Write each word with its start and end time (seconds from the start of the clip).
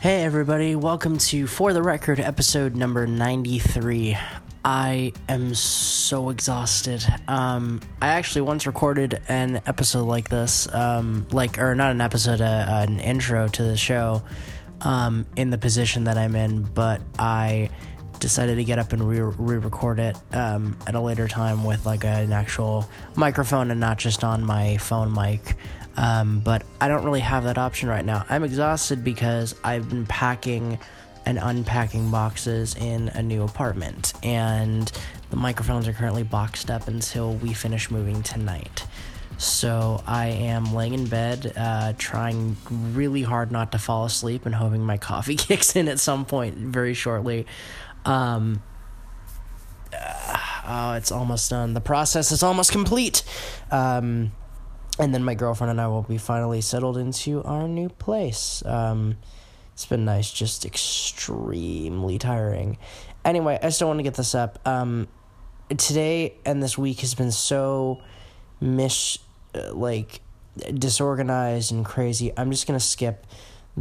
Hey 0.00 0.24
everybody, 0.24 0.76
welcome 0.76 1.18
to 1.18 1.46
For 1.46 1.74
the 1.74 1.82
Record 1.82 2.20
episode 2.20 2.74
number 2.74 3.06
93. 3.06 4.16
I 4.64 5.12
am 5.28 5.54
so 5.54 6.30
exhausted. 6.30 7.04
Um, 7.28 7.82
I 8.00 8.08
actually 8.08 8.40
once 8.40 8.66
recorded 8.66 9.20
an 9.28 9.60
episode 9.66 10.04
like 10.04 10.30
this, 10.30 10.72
um, 10.72 11.26
like, 11.32 11.58
or 11.58 11.74
not 11.74 11.90
an 11.90 12.00
episode, 12.00 12.40
uh, 12.40 12.64
an 12.66 12.98
intro 12.98 13.46
to 13.48 13.62
the 13.62 13.76
show, 13.76 14.22
um, 14.80 15.26
in 15.36 15.50
the 15.50 15.58
position 15.58 16.04
that 16.04 16.16
I'm 16.16 16.34
in, 16.34 16.62
but 16.62 17.02
I 17.18 17.68
decided 18.20 18.56
to 18.56 18.64
get 18.64 18.78
up 18.78 18.94
and 18.94 19.06
re 19.06 19.20
record 19.20 19.98
it, 19.98 20.16
um, 20.32 20.78
at 20.86 20.94
a 20.94 21.00
later 21.00 21.28
time 21.28 21.62
with 21.62 21.84
like 21.84 22.04
an 22.06 22.32
actual 22.32 22.88
microphone 23.16 23.70
and 23.70 23.80
not 23.80 23.98
just 23.98 24.24
on 24.24 24.42
my 24.44 24.78
phone 24.78 25.12
mic. 25.12 25.56
Um, 25.96 26.40
but 26.40 26.62
I 26.80 26.88
don't 26.88 27.04
really 27.04 27.20
have 27.20 27.44
that 27.44 27.58
option 27.58 27.88
right 27.88 28.04
now. 28.04 28.24
I'm 28.28 28.44
exhausted 28.44 29.04
because 29.04 29.54
I've 29.64 29.88
been 29.88 30.06
packing 30.06 30.78
and 31.26 31.38
unpacking 31.38 32.10
boxes 32.10 32.74
in 32.76 33.08
a 33.10 33.22
new 33.22 33.42
apartment, 33.42 34.14
and 34.22 34.90
the 35.30 35.36
microphones 35.36 35.86
are 35.86 35.92
currently 35.92 36.22
boxed 36.22 36.70
up 36.70 36.88
until 36.88 37.34
we 37.34 37.52
finish 37.52 37.90
moving 37.90 38.22
tonight. 38.22 38.86
So 39.40 40.02
I 40.06 40.26
am 40.26 40.74
laying 40.74 40.92
in 40.92 41.06
bed, 41.06 41.54
uh, 41.56 41.94
trying 41.96 42.56
really 42.70 43.22
hard 43.22 43.50
not 43.50 43.72
to 43.72 43.78
fall 43.78 44.04
asleep 44.04 44.44
and 44.44 44.54
hoping 44.54 44.82
my 44.82 44.98
coffee 44.98 45.36
kicks 45.36 45.76
in 45.76 45.88
at 45.88 45.98
some 45.98 46.26
point 46.26 46.56
very 46.56 46.92
shortly. 46.92 47.46
Um, 48.04 48.62
uh, 49.94 50.36
oh, 50.66 50.92
it's 50.92 51.10
almost 51.10 51.48
done. 51.48 51.72
The 51.72 51.80
process 51.80 52.32
is 52.32 52.42
almost 52.42 52.70
complete. 52.70 53.22
Um, 53.70 54.32
and 55.00 55.14
then 55.14 55.24
my 55.24 55.34
girlfriend 55.34 55.70
and 55.70 55.80
I 55.80 55.88
will 55.88 56.02
be 56.02 56.18
finally 56.18 56.60
settled 56.60 56.98
into 56.98 57.42
our 57.44 57.66
new 57.66 57.88
place. 57.88 58.62
Um, 58.66 59.16
it's 59.72 59.86
been 59.86 60.04
nice, 60.04 60.30
just 60.30 60.66
extremely 60.66 62.18
tiring. 62.18 62.76
Anyway, 63.24 63.58
I 63.62 63.70
still 63.70 63.88
want 63.88 63.98
to 63.98 64.02
get 64.02 64.14
this 64.14 64.34
up. 64.34 64.58
Um, 64.68 65.08
today 65.76 66.34
and 66.44 66.62
this 66.62 66.76
week 66.76 67.00
has 67.00 67.14
been 67.14 67.32
so 67.32 68.02
mis 68.60 69.18
uh, 69.54 69.72
like 69.72 70.20
disorganized 70.74 71.72
and 71.72 71.84
crazy. 71.84 72.32
I'm 72.36 72.50
just 72.50 72.66
gonna 72.66 72.78
skip 72.78 73.26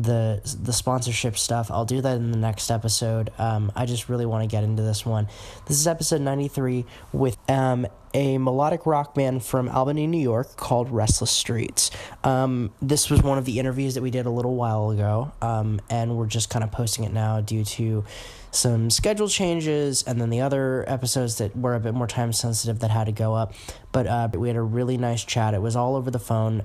the 0.03 0.42
the 0.61 0.73
sponsorship 0.73 1.38
stuff. 1.38 1.72
I'll 1.72 1.86
do 1.86 2.02
that 2.02 2.17
in 2.17 2.31
the 2.31 2.38
next 2.38 2.69
episode. 2.72 3.31
Um, 3.38 3.72
I 3.75 3.86
just 3.86 4.09
really 4.09 4.25
want 4.25 4.44
to 4.44 4.47
get 4.47 4.64
into 4.64 4.83
this 4.83 5.05
one. 5.05 5.28
This 5.67 5.78
is 5.80 5.88
episode 5.88 6.22
93 6.22 6.86
with 7.14 7.38
um, 7.50 7.88
a 8.14 8.38
melodic 8.38 8.86
rock 8.86 9.14
band 9.14 9.44
from 9.44 9.70
Albany, 9.70 10.08
New 10.08 10.22
York 10.22 10.55
called 10.55 10.89
Restless 10.89 11.31
Streets. 11.31 11.92
Um, 12.23 12.72
this 12.81 13.09
was 13.09 13.22
one 13.22 13.38
of 13.38 13.45
the 13.45 13.59
interviews 13.59 13.95
that 13.95 14.02
we 14.02 14.11
did 14.11 14.25
a 14.25 14.31
little 14.31 14.55
while 14.55 14.89
ago, 14.89 15.31
um, 15.42 15.81
and 15.89 16.17
we're 16.17 16.27
just 16.27 16.50
kind 16.50 16.64
of 16.64 16.72
posting 16.72 17.05
it 17.05 17.14
now 17.14 17.42
due 17.42 17.64
to 17.64 18.03
some 18.52 18.89
schedule 18.89 19.27
changes 19.27 20.03
and 20.03 20.20
then 20.20 20.31
the 20.31 20.42
other 20.42 20.83
episodes 20.88 21.38
that 21.38 21.55
were 21.55 21.75
a 21.75 21.80
bit 21.80 21.94
more 21.94 22.08
time 22.08 22.33
sensitive 22.33 22.80
that 22.80 22.89
had 22.89 23.05
to 23.05 23.11
go 23.11 23.36
up. 23.36 23.53
But 23.92 24.08
uh, 24.08 24.30
we 24.33 24.47
had 24.47 24.58
a 24.58 24.61
really 24.61 24.97
nice 24.97 25.23
chat. 25.23 25.53
It 25.53 25.61
was 25.61 25.75
all 25.75 25.95
over 25.95 26.09
the 26.09 26.20
phone. 26.20 26.64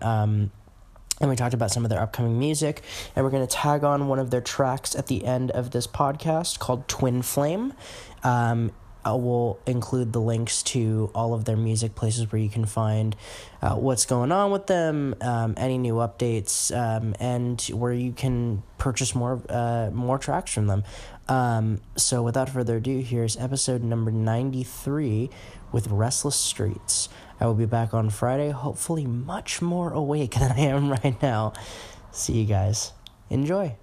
And 1.21 1.31
we 1.31 1.37
talked 1.37 1.55
about 1.55 1.71
some 1.71 1.85
of 1.85 1.91
their 1.91 2.01
upcoming 2.01 2.39
music 2.39 2.83
and 3.15 3.25
we're 3.25 3.31
going 3.31 3.47
to 3.47 3.53
tag 3.53 3.85
on 3.85 4.09
one 4.09 4.19
of 4.19 4.31
their 4.31 4.41
tracks 4.41 4.97
at 4.97 5.07
the 5.07 5.25
end 5.25 5.51
of 5.53 5.71
this 5.71 5.87
podcast 5.87 6.59
called 6.59 6.89
twin 6.89 7.23
flame 7.23 7.73
um, 8.25 8.73
I 9.05 9.13
will 9.13 9.61
include 9.67 10.13
the 10.13 10.21
links 10.21 10.63
to 10.65 11.11
all 11.15 11.35
of 11.35 11.45
their 11.45 11.57
music 11.57 11.95
places 11.95 12.33
where 12.33 12.41
you 12.41 12.49
can 12.49 12.65
find 12.65 13.15
uh, 13.61 13.75
what's 13.75 14.07
going 14.07 14.33
on 14.33 14.51
with 14.51 14.67
them, 14.67 15.15
um, 15.21 15.55
any 15.57 15.77
new 15.77 15.97
updates, 15.97 16.75
um, 16.75 17.15
and 17.21 17.61
where 17.73 17.93
you 17.93 18.13
can 18.13 18.63
purchase 18.79 19.15
more 19.15 19.43
uh, 19.49 19.91
more 19.93 20.19
tracks 20.19 20.53
from 20.55 20.67
them. 20.69 20.85
Um, 21.29 21.81
so, 21.97 22.23
without 22.23 22.51
further 22.51 22.77
ado, 22.77 22.99
here's 22.99 23.37
episode 23.37 23.83
number 23.83 24.11
93 24.11 25.31
with 25.73 25.89
Restless 25.89 26.37
Streets. 26.37 27.09
I 27.41 27.47
will 27.47 27.55
be 27.55 27.67
back 27.67 27.95
on 27.95 28.11
Friday, 28.11 28.51
hopefully, 28.51 29.07
much 29.07 29.63
more 29.63 29.91
awake 29.93 30.35
than 30.39 30.53
I 30.53 30.61
am 30.61 30.91
right 30.91 31.21
now. 31.23 31.53
See 32.13 32.35
you 32.35 32.47
guys. 32.47 32.93
Enjoy. 33.31 33.77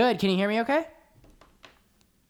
Good. 0.00 0.18
Can 0.18 0.30
you 0.30 0.36
hear 0.36 0.48
me 0.48 0.62
okay? 0.62 0.86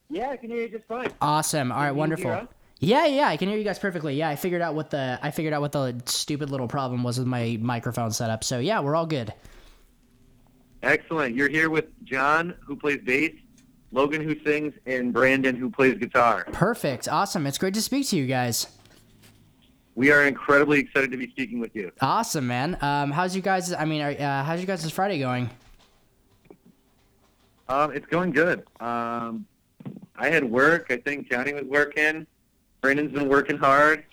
Yeah, 0.08 0.30
I 0.30 0.36
can 0.36 0.50
hear 0.50 0.62
you 0.62 0.68
just 0.70 0.86
fine. 0.88 1.12
Awesome. 1.22 1.70
All 1.70 1.78
right, 1.78 1.92
wonderful. 1.92 2.48
Yeah, 2.80 3.06
yeah, 3.06 3.28
I 3.28 3.36
can 3.36 3.48
hear 3.48 3.56
you 3.56 3.62
guys 3.62 3.78
perfectly. 3.78 4.16
Yeah, 4.16 4.28
I 4.28 4.34
figured 4.34 4.60
out 4.60 4.74
what 4.74 4.90
the 4.90 5.20
I 5.22 5.30
figured 5.30 5.54
out 5.54 5.60
what 5.60 5.70
the 5.70 6.02
stupid 6.04 6.50
little 6.50 6.66
problem 6.66 7.04
was 7.04 7.16
with 7.16 7.28
my 7.28 7.58
microphone 7.60 8.10
setup. 8.10 8.42
So 8.42 8.58
yeah, 8.58 8.80
we're 8.80 8.96
all 8.96 9.06
good. 9.06 9.32
Excellent. 10.82 11.36
You're 11.36 11.48
here 11.48 11.70
with 11.70 11.84
John, 12.02 12.56
who 12.66 12.74
plays 12.74 12.98
bass, 13.04 13.36
Logan, 13.92 14.20
who 14.20 14.34
sings, 14.44 14.74
and 14.86 15.12
Brandon, 15.12 15.54
who 15.54 15.70
plays 15.70 15.96
guitar. 15.96 16.46
Perfect. 16.50 17.06
Awesome. 17.06 17.46
It's 17.46 17.58
great 17.58 17.74
to 17.74 17.82
speak 17.82 18.08
to 18.08 18.16
you 18.16 18.26
guys. 18.26 18.66
We 19.94 20.10
are 20.10 20.26
incredibly 20.26 20.80
excited 20.80 21.12
to 21.12 21.16
be 21.16 21.30
speaking 21.30 21.60
with 21.60 21.76
you. 21.76 21.92
Awesome, 22.00 22.48
man. 22.48 22.76
Um, 22.80 23.12
how's 23.12 23.36
you 23.36 23.42
guys? 23.42 23.72
I 23.72 23.84
mean, 23.84 24.02
are, 24.02 24.10
uh, 24.10 24.42
how's 24.42 24.60
you 24.60 24.66
guys' 24.66 24.90
Friday 24.90 25.20
going? 25.20 25.48
Um, 27.70 27.92
it's 27.92 28.06
going 28.06 28.32
good. 28.32 28.64
Um, 28.80 29.46
I 30.16 30.28
had 30.28 30.44
work. 30.44 30.88
I 30.90 30.96
think 30.96 31.30
Johnny 31.30 31.54
was 31.54 31.64
working. 31.64 32.26
Brandon's 32.80 33.12
been 33.12 33.28
working 33.28 33.56
hard. 33.56 34.04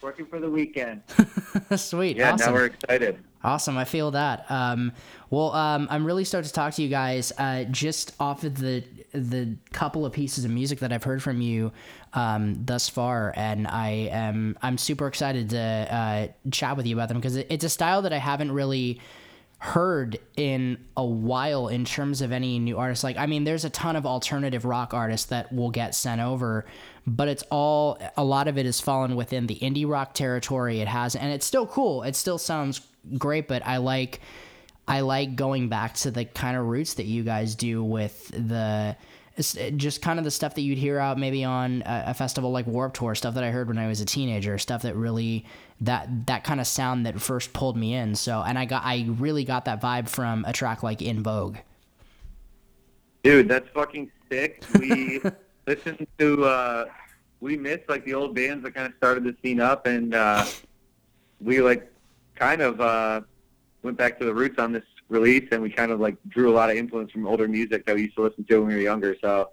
Working 0.00 0.26
for 0.26 0.40
the 0.40 0.48
weekend. 0.48 1.02
Sweet. 1.76 2.16
Yeah, 2.16 2.32
awesome. 2.32 2.46
now 2.46 2.52
we're 2.54 2.66
excited. 2.66 3.18
Awesome. 3.44 3.76
I 3.76 3.84
feel 3.84 4.12
that. 4.12 4.48
Um, 4.50 4.92
well, 5.30 5.52
um, 5.52 5.88
I'm 5.90 6.04
really 6.04 6.24
stoked 6.24 6.46
to 6.46 6.52
talk 6.52 6.74
to 6.74 6.82
you 6.82 6.88
guys. 6.88 7.32
Uh, 7.36 7.64
just 7.64 8.14
off 8.20 8.44
of 8.44 8.58
the 8.58 8.84
the 9.12 9.56
couple 9.72 10.06
of 10.06 10.12
pieces 10.12 10.44
of 10.44 10.50
music 10.50 10.78
that 10.78 10.92
I've 10.92 11.04
heard 11.04 11.22
from 11.22 11.40
you 11.40 11.72
um, 12.14 12.64
thus 12.64 12.88
far, 12.88 13.32
and 13.36 13.66
I 13.66 14.08
am 14.12 14.56
I'm 14.62 14.78
super 14.78 15.06
excited 15.08 15.50
to 15.50 15.58
uh, 15.58 16.28
chat 16.50 16.76
with 16.76 16.86
you 16.86 16.96
about 16.96 17.08
them 17.08 17.18
because 17.18 17.36
it's 17.36 17.64
a 17.64 17.68
style 17.68 18.02
that 18.02 18.12
I 18.12 18.18
haven't 18.18 18.52
really 18.52 19.00
heard 19.62 20.18
in 20.36 20.76
a 20.96 21.04
while 21.04 21.68
in 21.68 21.84
terms 21.84 22.20
of 22.20 22.32
any 22.32 22.58
new 22.58 22.76
artists. 22.76 23.04
Like, 23.04 23.16
I 23.16 23.26
mean, 23.26 23.44
there's 23.44 23.64
a 23.64 23.70
ton 23.70 23.94
of 23.94 24.04
alternative 24.04 24.64
rock 24.64 24.92
artists 24.92 25.26
that 25.26 25.52
will 25.52 25.70
get 25.70 25.94
sent 25.94 26.20
over, 26.20 26.66
but 27.06 27.28
it's 27.28 27.44
all 27.48 27.96
a 28.16 28.24
lot 28.24 28.48
of 28.48 28.58
it 28.58 28.66
has 28.66 28.80
fallen 28.80 29.14
within 29.14 29.46
the 29.46 29.54
indie 29.60 29.88
rock 29.88 30.14
territory. 30.14 30.80
It 30.80 30.88
has, 30.88 31.14
and 31.14 31.32
it's 31.32 31.46
still 31.46 31.68
cool. 31.68 32.02
It 32.02 32.16
still 32.16 32.38
sounds 32.38 32.80
great, 33.16 33.46
but 33.46 33.64
I 33.64 33.76
like. 33.76 34.20
I 34.88 35.02
like 35.02 35.36
going 35.36 35.68
back 35.68 35.94
to 35.94 36.10
the 36.10 36.24
kind 36.24 36.56
of 36.56 36.66
roots 36.66 36.94
that 36.94 37.06
you 37.06 37.22
guys 37.22 37.54
do 37.54 37.84
with 37.84 38.26
the 38.30 38.96
just 39.36 40.02
kind 40.02 40.18
of 40.18 40.24
the 40.24 40.30
stuff 40.30 40.54
that 40.54 40.60
you'd 40.62 40.78
hear 40.78 40.98
out 40.98 41.18
maybe 41.18 41.44
on 41.44 41.82
a, 41.86 42.04
a 42.08 42.14
festival 42.14 42.50
like 42.50 42.66
Warped 42.66 42.96
Tour, 42.96 43.14
stuff 43.14 43.34
that 43.34 43.44
I 43.44 43.50
heard 43.50 43.68
when 43.68 43.78
I 43.78 43.86
was 43.86 44.00
a 44.00 44.04
teenager, 44.04 44.58
stuff 44.58 44.82
that 44.82 44.94
really 44.94 45.46
that 45.80 46.26
that 46.26 46.44
kind 46.44 46.60
of 46.60 46.66
sound 46.66 47.06
that 47.06 47.20
first 47.20 47.52
pulled 47.52 47.76
me 47.76 47.94
in. 47.94 48.14
So, 48.14 48.42
and 48.42 48.58
I 48.58 48.64
got 48.64 48.82
I 48.84 49.06
really 49.18 49.44
got 49.44 49.64
that 49.64 49.80
vibe 49.80 50.08
from 50.08 50.44
a 50.46 50.52
track 50.52 50.82
like 50.82 51.00
In 51.00 51.22
Vogue. 51.22 51.56
Dude, 53.22 53.48
that's 53.48 53.68
fucking 53.70 54.10
sick. 54.30 54.64
We 54.78 55.20
listened 55.66 56.06
to, 56.18 56.44
uh, 56.44 56.84
we 57.40 57.56
missed 57.56 57.88
like 57.88 58.04
the 58.04 58.14
old 58.14 58.34
bands 58.34 58.64
that 58.64 58.74
kind 58.74 58.86
of 58.86 58.94
started 58.96 59.24
the 59.24 59.36
scene 59.42 59.60
up, 59.60 59.86
and 59.86 60.14
uh, 60.14 60.44
we 61.40 61.60
like 61.60 61.90
kind 62.34 62.60
of 62.60 62.80
uh, 62.80 63.20
went 63.82 63.96
back 63.96 64.18
to 64.18 64.24
the 64.24 64.34
roots 64.34 64.58
on 64.58 64.72
this 64.72 64.84
release, 65.12 65.48
and 65.52 65.62
we 65.62 65.70
kind 65.70 65.92
of 65.92 66.00
like 66.00 66.16
drew 66.28 66.50
a 66.50 66.54
lot 66.54 66.70
of 66.70 66.76
influence 66.76 67.12
from 67.12 67.26
older 67.26 67.46
music 67.46 67.86
that 67.86 67.94
we 67.94 68.02
used 68.02 68.16
to 68.16 68.22
listen 68.22 68.44
to 68.44 68.58
when 68.58 68.68
we 68.68 68.74
were 68.74 68.80
younger. 68.80 69.16
So 69.20 69.50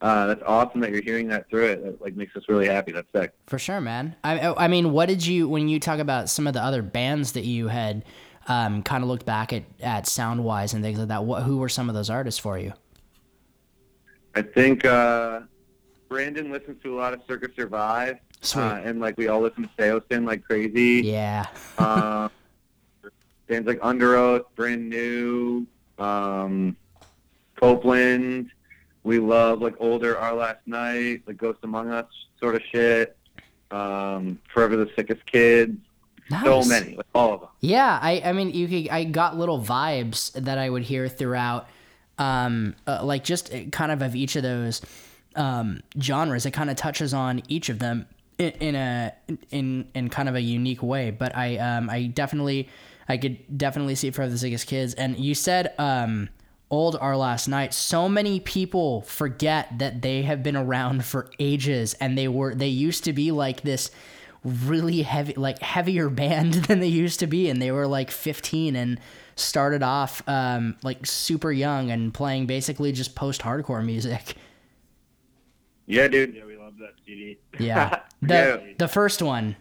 uh, 0.00 0.26
that's 0.28 0.42
awesome 0.46 0.80
that 0.80 0.90
you're 0.92 1.02
hearing 1.02 1.28
that 1.28 1.50
through 1.50 1.66
it. 1.66 1.84
That 1.84 2.00
like 2.00 2.16
makes 2.16 2.34
us 2.36 2.44
really 2.48 2.66
happy. 2.66 2.92
That's 2.92 3.08
sick. 3.14 3.32
For 3.46 3.58
sure, 3.58 3.80
man. 3.80 4.16
I, 4.24 4.54
I 4.56 4.68
mean, 4.68 4.92
what 4.92 5.08
did 5.08 5.26
you 5.26 5.48
when 5.48 5.68
you 5.68 5.78
talk 5.78 5.98
about 5.98 6.30
some 6.30 6.46
of 6.46 6.54
the 6.54 6.62
other 6.62 6.82
bands 6.82 7.32
that 7.32 7.44
you 7.44 7.68
had 7.68 8.04
um, 8.48 8.82
kind 8.82 9.02
of 9.04 9.08
looked 9.08 9.26
back 9.26 9.52
at 9.52 9.64
at 9.80 10.06
sound 10.06 10.42
wise 10.42 10.72
and 10.72 10.82
things 10.82 10.98
like 10.98 11.08
that? 11.08 11.24
What 11.24 11.42
who 11.42 11.58
were 11.58 11.68
some 11.68 11.88
of 11.88 11.94
those 11.94 12.08
artists 12.08 12.40
for 12.40 12.58
you? 12.58 12.72
I 14.34 14.42
think 14.42 14.84
uh, 14.84 15.40
Brandon 16.08 16.50
listens 16.50 16.82
to 16.82 16.94
a 16.94 16.96
lot 16.98 17.12
of 17.12 17.20
Circa 17.26 17.48
Survive, 17.54 18.18
Sweet. 18.40 18.62
uh, 18.62 18.80
and 18.84 19.00
like 19.00 19.18
we 19.18 19.28
all 19.28 19.40
listen 19.40 19.64
to 19.64 19.70
Saosin 19.78 20.26
like 20.26 20.44
crazy. 20.44 21.02
Yeah. 21.04 21.46
uh, 21.78 22.28
bands 23.50 23.66
like 23.66 23.80
Underoath, 23.80 24.44
Brand 24.54 24.88
New, 24.88 25.66
um, 25.98 26.76
Copeland. 27.56 28.50
We 29.02 29.18
love 29.18 29.60
like 29.60 29.74
older 29.78 30.16
Our 30.16 30.34
Last 30.34 30.66
Night, 30.66 31.22
like 31.26 31.36
Ghost 31.36 31.58
Among 31.62 31.90
Us 31.90 32.06
sort 32.38 32.54
of 32.54 32.62
shit. 32.72 33.16
Um, 33.70 34.38
Forever 34.52 34.76
the 34.76 34.90
Sickest 34.96 35.24
Kids. 35.26 35.76
So 36.44 36.62
many, 36.62 36.94
like 36.94 37.06
all 37.12 37.34
of 37.34 37.40
them. 37.40 37.48
Yeah, 37.60 37.98
I, 38.00 38.22
I 38.24 38.32
mean, 38.32 38.50
you 38.50 38.68
could, 38.68 38.88
I 38.88 39.02
got 39.02 39.36
little 39.36 39.60
vibes 39.60 40.32
that 40.32 40.58
I 40.58 40.70
would 40.70 40.84
hear 40.84 41.08
throughout, 41.08 41.68
um, 42.18 42.76
uh, 42.86 43.04
like 43.04 43.24
just 43.24 43.52
uh, 43.52 43.64
kind 43.72 43.90
of 43.90 44.00
of 44.00 44.14
each 44.14 44.36
of 44.36 44.44
those 44.44 44.80
um, 45.34 45.80
genres. 46.00 46.46
It 46.46 46.52
kind 46.52 46.70
of 46.70 46.76
touches 46.76 47.12
on 47.12 47.42
each 47.48 47.68
of 47.68 47.80
them 47.80 48.06
in, 48.38 48.50
in 48.60 48.74
a 48.76 49.12
in 49.50 49.88
in 49.92 50.08
kind 50.08 50.28
of 50.28 50.36
a 50.36 50.40
unique 50.40 50.84
way. 50.84 51.10
But 51.10 51.36
I 51.36 51.56
um, 51.56 51.90
I 51.90 52.04
definitely 52.04 52.68
I 53.10 53.18
could 53.18 53.58
definitely 53.58 53.94
see 53.96 54.08
it 54.08 54.14
for 54.14 54.28
the 54.28 54.38
sickest 54.38 54.66
kids. 54.66 54.94
And 54.94 55.18
you 55.18 55.34
said 55.34 55.74
um, 55.78 56.28
old 56.70 56.96
Our 57.00 57.16
Last 57.16 57.48
Night. 57.48 57.74
So 57.74 58.08
many 58.08 58.40
people 58.40 59.02
forget 59.02 59.78
that 59.78 60.00
they 60.02 60.22
have 60.22 60.42
been 60.42 60.56
around 60.56 61.04
for 61.04 61.28
ages, 61.38 61.94
and 61.94 62.16
they 62.16 62.28
were 62.28 62.54
they 62.54 62.68
used 62.68 63.04
to 63.04 63.12
be 63.12 63.32
like 63.32 63.62
this 63.62 63.90
really 64.44 65.02
heavy 65.02 65.34
like 65.34 65.58
heavier 65.60 66.08
band 66.22 66.54
than 66.54 66.80
they 66.80 66.86
used 66.88 67.20
to 67.20 67.26
be 67.26 67.50
and 67.50 67.60
they 67.60 67.70
were 67.70 67.86
like 67.86 68.10
15 68.10 68.74
and 68.74 68.98
started 69.36 69.82
off 69.82 70.22
um 70.26 70.76
like 70.82 71.04
super 71.04 71.52
young 71.52 71.90
and 71.90 72.14
playing 72.14 72.46
basically 72.46 72.90
just 72.90 73.14
post 73.14 73.42
hardcore 73.42 73.84
music 73.84 74.34
Yeah, 75.86 76.08
dude. 76.08 76.34
Yeah, 76.34 76.46
we 76.46 76.56
love 76.56 76.78
that 76.78 76.94
CD. 77.04 77.38
yeah 77.58 78.00
the 78.22 78.34
Yeah. 78.34 78.72
the 78.78 78.88
first 78.88 79.20
one 79.20 79.56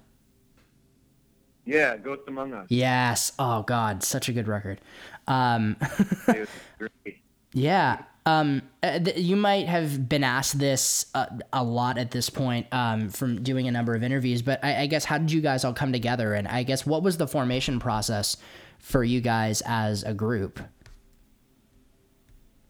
Yeah, 1.69 1.97
Ghost 1.97 2.21
Among 2.27 2.53
Us. 2.53 2.65
yes 2.69 3.31
oh 3.37 3.61
god 3.63 4.03
such 4.03 4.27
a 4.29 4.33
good 4.33 4.47
record 4.47 4.81
um 5.27 5.75
It 6.27 6.39
was 6.39 6.49
great. 6.77 7.17
Yeah. 7.53 8.03
Um, 8.25 8.61
uh, 8.83 8.99
you 9.15 9.35
might 9.35 9.67
have 9.67 10.07
been 10.07 10.23
asked 10.23 10.59
this 10.59 11.07
uh, 11.15 11.25
a 11.51 11.63
lot 11.63 11.97
at 11.97 12.11
this 12.11 12.29
point 12.29 12.67
um, 12.71 13.09
from 13.09 13.41
doing 13.41 13.67
a 13.67 13.71
number 13.71 13.95
of 13.95 14.03
interviews, 14.03 14.43
but 14.43 14.63
I, 14.63 14.81
I 14.81 14.85
guess 14.85 15.03
how 15.05 15.17
did 15.17 15.31
you 15.31 15.41
guys 15.41 15.65
all 15.65 15.73
come 15.73 15.91
together? 15.91 16.35
And 16.35 16.47
I 16.47 16.61
guess 16.61 16.85
what 16.85 17.01
was 17.01 17.17
the 17.17 17.27
formation 17.27 17.79
process 17.79 18.37
for 18.77 19.03
you 19.03 19.19
guys 19.19 19.63
as 19.65 20.03
a 20.03 20.13
group? 20.13 20.59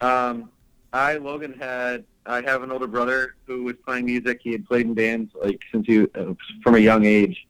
Um, 0.00 0.50
I 0.94 1.16
Logan 1.18 1.52
had 1.52 2.04
I 2.24 2.40
have 2.42 2.62
an 2.62 2.70
older 2.70 2.86
brother 2.86 3.34
who 3.46 3.64
was 3.64 3.76
playing 3.84 4.06
music. 4.06 4.40
He 4.42 4.52
had 4.52 4.64
played 4.64 4.86
in 4.86 4.94
bands 4.94 5.32
like 5.42 5.60
since 5.70 5.86
he 5.86 6.06
uh, 6.14 6.32
from 6.62 6.76
a 6.76 6.78
young 6.78 7.04
age, 7.04 7.46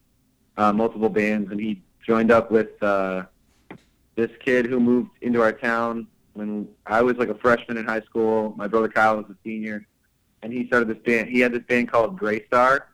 uh, 0.60 0.72
multiple 0.74 1.08
bands, 1.08 1.50
and 1.50 1.58
he 1.58 1.80
joined 2.06 2.30
up 2.30 2.50
with 2.50 2.80
uh, 2.82 3.22
this 4.14 4.30
kid 4.44 4.66
who 4.66 4.78
moved 4.78 5.10
into 5.22 5.40
our 5.40 5.52
town 5.52 6.06
when 6.34 6.68
I 6.86 7.00
was 7.00 7.16
like 7.16 7.30
a 7.30 7.34
freshman 7.34 7.78
in 7.78 7.86
high 7.86 8.02
school. 8.02 8.52
My 8.58 8.68
brother 8.68 8.88
Kyle 8.88 9.16
was 9.16 9.24
a 9.30 9.36
senior, 9.42 9.86
and 10.42 10.52
he 10.52 10.66
started 10.66 10.88
this 10.88 10.98
band. 10.98 11.30
He 11.30 11.40
had 11.40 11.52
this 11.52 11.62
band 11.62 11.90
called 11.90 12.18
Gray 12.18 12.44
Star 12.44 12.88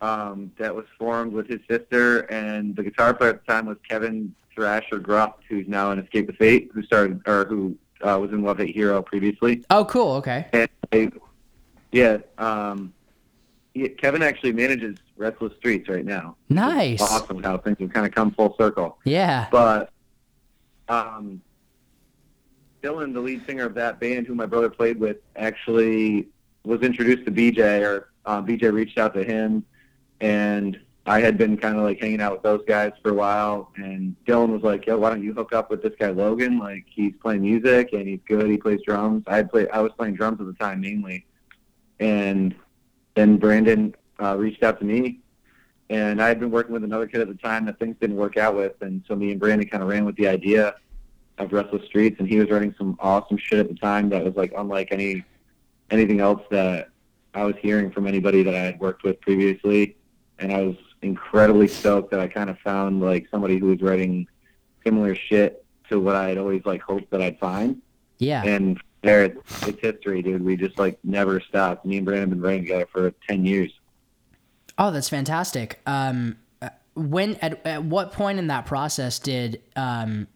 um, 0.00 0.50
that 0.58 0.74
was 0.74 0.84
formed 0.98 1.32
with 1.32 1.46
his 1.46 1.60
sister, 1.70 2.20
and 2.22 2.74
the 2.74 2.82
guitar 2.82 3.14
player 3.14 3.30
at 3.30 3.46
the 3.46 3.52
time 3.52 3.66
was 3.66 3.78
Kevin 3.88 4.34
Thrasher 4.52 4.98
Gruft, 4.98 5.34
who's 5.48 5.68
now 5.68 5.92
in 5.92 6.00
Escape 6.00 6.26
the 6.26 6.32
Fate, 6.32 6.70
who 6.74 6.82
started 6.82 7.22
or 7.28 7.44
who 7.44 7.78
uh, 8.02 8.18
was 8.20 8.32
in 8.32 8.42
Love 8.42 8.58
Hate 8.58 8.74
Hero 8.74 9.00
previously. 9.00 9.64
Oh, 9.70 9.84
cool. 9.84 10.14
Okay. 10.14 10.46
And 10.52 10.68
they, 10.90 11.10
yeah, 11.92 12.18
um, 12.38 12.92
he, 13.74 13.88
Kevin 13.90 14.24
actually 14.24 14.52
manages 14.52 14.98
Restless 15.16 15.54
Streets 15.56 15.88
right 15.88 16.04
now. 16.04 16.36
Nice. 16.48 17.00
Awesome 17.00 17.42
how 17.42 17.58
things 17.58 17.78
have 17.80 17.92
kind 17.92 18.06
of 18.06 18.14
come 18.14 18.30
full 18.30 18.54
circle. 18.58 18.98
Yeah. 19.04 19.48
But 19.50 19.90
um, 20.88 21.40
Dylan, 22.82 23.12
the 23.12 23.20
lead 23.20 23.44
singer 23.46 23.64
of 23.64 23.74
that 23.74 23.98
band, 24.00 24.26
who 24.26 24.34
my 24.34 24.46
brother 24.46 24.70
played 24.70 24.98
with, 24.98 25.18
actually 25.36 26.28
was 26.64 26.82
introduced 26.82 27.24
to 27.24 27.30
BJ, 27.30 27.82
or 27.82 28.10
uh, 28.24 28.42
BJ 28.42 28.72
reached 28.72 28.98
out 28.98 29.14
to 29.14 29.24
him, 29.24 29.64
and 30.20 30.78
I 31.06 31.20
had 31.20 31.38
been 31.38 31.56
kind 31.56 31.76
of 31.76 31.84
like 31.84 32.00
hanging 32.00 32.20
out 32.20 32.32
with 32.32 32.42
those 32.42 32.62
guys 32.66 32.92
for 33.02 33.10
a 33.10 33.14
while, 33.14 33.72
and 33.76 34.16
Dylan 34.26 34.48
was 34.50 34.62
like, 34.62 34.86
"Yo, 34.86 34.98
why 34.98 35.10
don't 35.10 35.22
you 35.22 35.32
hook 35.32 35.52
up 35.52 35.70
with 35.70 35.82
this 35.82 35.92
guy 35.98 36.10
Logan? 36.10 36.58
Like, 36.58 36.84
he's 36.88 37.14
playing 37.22 37.42
music 37.42 37.92
and 37.92 38.06
he's 38.06 38.20
good. 38.26 38.50
He 38.50 38.58
plays 38.58 38.80
drums. 38.84 39.22
I 39.26 39.36
had 39.36 39.50
play. 39.50 39.68
I 39.68 39.80
was 39.80 39.92
playing 39.96 40.14
drums 40.14 40.40
at 40.40 40.46
the 40.46 40.52
time 40.54 40.80
mainly, 40.80 41.24
and 42.00 42.54
then 43.14 43.36
Brandon 43.38 43.94
uh, 44.20 44.36
reached 44.36 44.62
out 44.62 44.78
to 44.80 44.84
me, 44.84 45.20
and 45.90 46.20
I 46.22 46.28
had 46.28 46.40
been 46.40 46.50
working 46.50 46.72
with 46.72 46.84
another 46.84 47.06
kid 47.06 47.20
at 47.20 47.28
the 47.28 47.34
time 47.34 47.64
that 47.66 47.78
things 47.78 47.96
didn't 48.00 48.16
work 48.16 48.36
out 48.36 48.56
with, 48.56 48.80
and 48.80 49.02
so 49.06 49.14
me 49.14 49.30
and 49.30 49.40
Brandon 49.40 49.68
kind 49.68 49.82
of 49.82 49.88
ran 49.88 50.04
with 50.04 50.16
the 50.16 50.28
idea 50.28 50.74
of 51.38 51.52
Restless 51.52 51.84
Streets, 51.86 52.16
and 52.18 52.28
he 52.28 52.38
was 52.38 52.50
writing 52.50 52.74
some 52.78 52.96
awesome 53.00 53.36
shit 53.36 53.58
at 53.58 53.68
the 53.68 53.74
time 53.74 54.08
that 54.10 54.24
was 54.24 54.34
like 54.36 54.52
unlike 54.56 54.88
any 54.90 55.24
anything 55.90 56.20
else 56.20 56.42
that 56.50 56.88
I 57.34 57.44
was 57.44 57.54
hearing 57.60 57.90
from 57.90 58.06
anybody 58.06 58.42
that 58.42 58.54
I 58.54 58.60
had 58.60 58.80
worked 58.80 59.04
with 59.04 59.20
previously, 59.20 59.96
and 60.38 60.52
I 60.52 60.62
was 60.62 60.76
incredibly 61.02 61.68
stoked 61.68 62.10
that 62.10 62.20
I 62.20 62.26
kind 62.26 62.48
of 62.50 62.58
found 62.60 63.00
like 63.02 63.28
somebody 63.30 63.58
who 63.58 63.66
was 63.66 63.82
writing 63.82 64.26
similar 64.84 65.14
shit 65.14 65.64
to 65.90 66.00
what 66.00 66.16
I 66.16 66.28
had 66.30 66.38
always 66.38 66.62
like 66.64 66.80
hoped 66.82 67.10
that 67.10 67.20
I'd 67.22 67.38
find, 67.38 67.80
Yeah. 68.18 68.42
and 68.44 68.80
there 69.02 69.24
it's, 69.24 69.68
it's 69.68 69.80
history, 69.80 70.22
dude. 70.22 70.42
We 70.42 70.56
just 70.56 70.78
like 70.78 70.98
never 71.04 71.38
stopped. 71.40 71.84
Me 71.84 71.98
and 71.98 72.06
Brandon 72.06 72.30
have 72.30 72.38
been 72.38 72.40
writing 72.40 72.62
together 72.62 72.86
for 72.90 73.12
ten 73.28 73.44
years. 73.44 73.70
Oh, 74.78 74.90
that's 74.90 75.08
fantastic. 75.08 75.80
Um, 75.86 76.36
uh, 76.60 76.70
when 76.94 77.36
at, 77.36 77.64
at 77.66 77.84
what 77.84 78.12
point 78.12 78.38
in 78.38 78.48
that 78.48 78.66
process 78.66 79.18
did 79.18 79.62
um, 79.74 80.26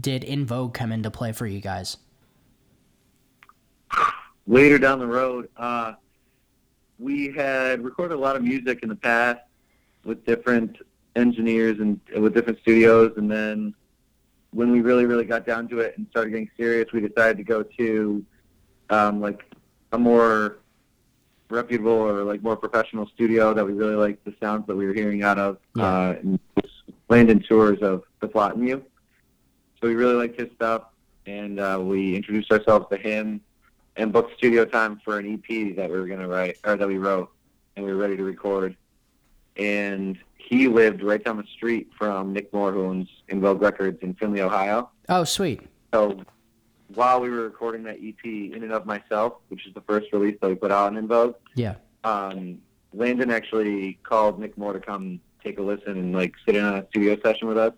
did 0.00 0.24
In 0.24 0.46
Vogue 0.46 0.74
come 0.74 0.90
into 0.92 1.10
play 1.10 1.32
for 1.32 1.46
you 1.46 1.60
guys? 1.60 1.96
later 4.46 4.78
down 4.78 4.98
the 4.98 5.06
road, 5.06 5.48
uh, 5.56 5.94
we 6.98 7.32
had 7.32 7.82
recorded 7.82 8.14
a 8.14 8.18
lot 8.18 8.36
of 8.36 8.42
music 8.42 8.80
in 8.82 8.88
the 8.88 8.96
past 8.96 9.40
with 10.04 10.24
different 10.26 10.78
engineers 11.16 11.78
and 11.80 12.00
with 12.16 12.34
different 12.34 12.58
studios, 12.60 13.12
and 13.16 13.30
then 13.30 13.74
when 14.52 14.70
we 14.70 14.80
really, 14.80 15.06
really 15.06 15.24
got 15.24 15.46
down 15.46 15.68
to 15.68 15.80
it 15.80 15.96
and 15.96 16.06
started 16.10 16.30
getting 16.30 16.50
serious, 16.56 16.92
we 16.92 17.00
decided 17.00 17.36
to 17.36 17.42
go 17.42 17.62
to 17.62 18.24
um, 18.90 19.20
like 19.20 19.42
a 19.92 19.98
more 19.98 20.58
reputable 21.50 21.92
or 21.92 22.24
like 22.24 22.42
more 22.42 22.56
professional 22.56 23.06
studio 23.14 23.54
that 23.54 23.64
we 23.64 23.72
really 23.72 23.94
liked 23.94 24.24
the 24.24 24.34
sounds 24.40 24.66
that 24.66 24.76
we 24.76 24.86
were 24.86 24.94
hearing 24.94 25.22
out 25.22 25.38
of, 25.38 25.58
Yeah. 25.76 25.84
uh, 25.84 26.16
and 26.22 26.40
Landon 27.08 27.40
Tewers 27.46 27.80
of 27.82 28.02
The 28.20 28.28
Plot 28.28 28.56
in 28.56 28.66
You. 28.66 28.82
So 29.80 29.88
we 29.88 29.94
really 29.94 30.14
liked 30.14 30.40
his 30.40 30.48
stuff, 30.54 30.84
and 31.26 31.60
uh, 31.60 31.78
we 31.82 32.16
introduced 32.16 32.50
ourselves 32.50 32.86
to 32.90 32.96
him 32.96 33.40
and 33.96 34.12
booked 34.12 34.36
studio 34.38 34.64
time 34.64 35.00
for 35.04 35.18
an 35.18 35.32
EP 35.34 35.76
that 35.76 35.90
we 35.90 35.98
were 35.98 36.06
gonna 36.06 36.26
write 36.28 36.56
or 36.64 36.76
that 36.76 36.88
we 36.88 36.98
wrote, 36.98 37.30
and 37.76 37.84
we 37.84 37.92
were 37.92 37.98
ready 37.98 38.16
to 38.16 38.24
record. 38.24 38.76
And 39.56 40.18
he 40.36 40.66
lived 40.68 41.02
right 41.02 41.22
down 41.22 41.36
the 41.36 41.44
street 41.54 41.90
from 41.96 42.32
Nick 42.32 42.52
Moore, 42.52 42.72
who 42.72 42.84
owns 42.86 43.08
In 43.28 43.40
Vogue 43.40 43.62
Records 43.62 43.98
in 44.02 44.14
Findlay, 44.14 44.40
Ohio. 44.40 44.90
Oh, 45.08 45.24
sweet. 45.24 45.60
So 45.92 46.20
while 46.94 47.20
we 47.20 47.30
were 47.30 47.42
recording 47.42 47.82
that 47.84 47.96
EP, 48.02 48.24
in 48.24 48.62
and 48.62 48.72
of 48.72 48.86
myself, 48.86 49.34
which 49.48 49.66
is 49.66 49.74
the 49.74 49.80
first 49.82 50.12
release 50.12 50.36
that 50.40 50.48
we 50.48 50.54
put 50.54 50.70
out 50.70 50.86
on 50.88 50.96
In 50.96 51.06
Vogue, 51.08 51.34
Yeah. 51.54 51.74
um, 52.04 52.58
Landon 52.92 53.30
actually 53.30 53.98
called 54.02 54.38
Nick 54.38 54.56
Moore 54.56 54.72
to 54.72 54.80
come 54.80 55.20
take 55.42 55.58
a 55.58 55.62
listen 55.62 55.92
and 55.98 56.14
like 56.14 56.32
sit 56.46 56.56
in 56.56 56.64
on 56.64 56.74
a 56.78 56.86
studio 56.88 57.18
session 57.22 57.48
with 57.48 57.58
us. 57.58 57.72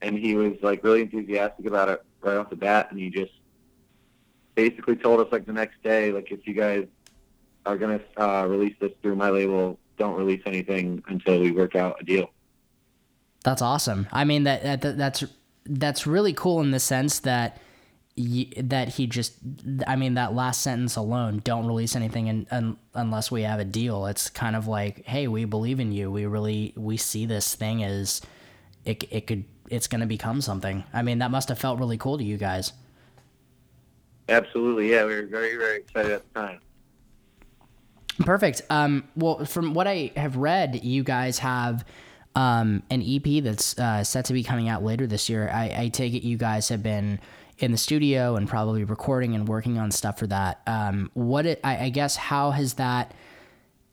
And 0.00 0.18
he 0.18 0.34
was 0.34 0.52
like 0.62 0.84
really 0.84 1.02
enthusiastic 1.02 1.66
about 1.66 1.88
it 1.88 2.02
right 2.20 2.36
off 2.36 2.50
the 2.50 2.56
bat, 2.56 2.88
and 2.90 2.98
he 2.98 3.10
just 3.10 3.32
basically 4.54 4.96
told 4.96 5.20
us 5.20 5.26
like 5.32 5.46
the 5.46 5.52
next 5.52 5.82
day, 5.82 6.12
like 6.12 6.30
if 6.30 6.46
you 6.46 6.54
guys 6.54 6.86
are 7.66 7.76
gonna 7.76 8.00
uh, 8.16 8.46
release 8.48 8.74
this 8.80 8.92
through 9.02 9.16
my 9.16 9.30
label, 9.30 9.78
don't 9.98 10.14
release 10.16 10.42
anything 10.46 11.02
until 11.08 11.40
we 11.40 11.50
work 11.50 11.74
out 11.74 11.96
a 12.00 12.04
deal. 12.04 12.30
That's 13.42 13.62
awesome. 13.62 14.06
I 14.12 14.24
mean 14.24 14.44
that, 14.44 14.80
that 14.80 14.96
that's 14.96 15.24
that's 15.66 16.06
really 16.06 16.32
cool 16.34 16.60
in 16.60 16.70
the 16.70 16.80
sense 16.80 17.20
that 17.20 17.58
that 18.16 18.90
he 18.90 19.06
just 19.08 19.34
I 19.86 19.96
mean 19.96 20.14
that 20.14 20.34
last 20.34 20.60
sentence 20.60 20.96
alone, 20.96 21.40
don't 21.42 21.66
release 21.66 21.96
anything 21.96 22.28
in, 22.28 22.46
un, 22.50 22.76
unless 22.94 23.30
we 23.30 23.42
have 23.42 23.58
a 23.58 23.64
deal. 23.64 24.06
It's 24.06 24.30
kind 24.30 24.54
of 24.54 24.68
like, 24.68 25.04
hey, 25.04 25.26
we 25.26 25.44
believe 25.44 25.80
in 25.80 25.90
you. 25.90 26.10
We 26.10 26.26
really 26.26 26.72
we 26.76 26.96
see 26.96 27.26
this 27.26 27.54
thing 27.54 27.82
as 27.82 28.22
it 28.84 29.04
it 29.10 29.26
could 29.26 29.44
it's 29.68 29.88
going 29.88 30.00
to 30.00 30.06
become 30.06 30.40
something. 30.40 30.84
I 30.92 31.02
mean, 31.02 31.18
that 31.18 31.30
must 31.30 31.48
have 31.48 31.58
felt 31.58 31.80
really 31.80 31.98
cool 31.98 32.18
to 32.18 32.24
you 32.24 32.36
guys. 32.36 32.72
Absolutely, 34.28 34.90
yeah. 34.90 35.04
We 35.04 35.16
were 35.16 35.26
very 35.26 35.56
very 35.56 35.78
excited 35.78 36.12
at 36.12 36.32
the 36.32 36.40
time. 36.40 36.60
Perfect. 38.20 38.62
Um, 38.70 39.08
well, 39.16 39.44
from 39.44 39.74
what 39.74 39.88
I 39.88 40.12
have 40.16 40.36
read, 40.36 40.84
you 40.84 41.02
guys 41.02 41.40
have 41.40 41.84
um, 42.36 42.84
an 42.90 43.02
EP 43.02 43.42
that's 43.42 43.76
uh, 43.76 44.04
set 44.04 44.26
to 44.26 44.32
be 44.32 44.44
coming 44.44 44.68
out 44.68 44.84
later 44.84 45.08
this 45.08 45.28
year. 45.28 45.50
I, 45.52 45.74
I 45.76 45.88
take 45.88 46.14
it 46.14 46.22
you 46.22 46.36
guys 46.36 46.68
have 46.68 46.82
been 46.82 47.18
in 47.58 47.70
the 47.70 47.78
studio 47.78 48.36
and 48.36 48.48
probably 48.48 48.84
recording 48.84 49.34
and 49.34 49.48
working 49.48 49.78
on 49.78 49.90
stuff 49.90 50.18
for 50.18 50.26
that. 50.26 50.60
Um, 50.66 51.10
what 51.14 51.46
it, 51.46 51.60
I, 51.62 51.84
I 51.84 51.88
guess 51.90 52.16
how 52.16 52.50
has 52.50 52.74
that 52.74 53.14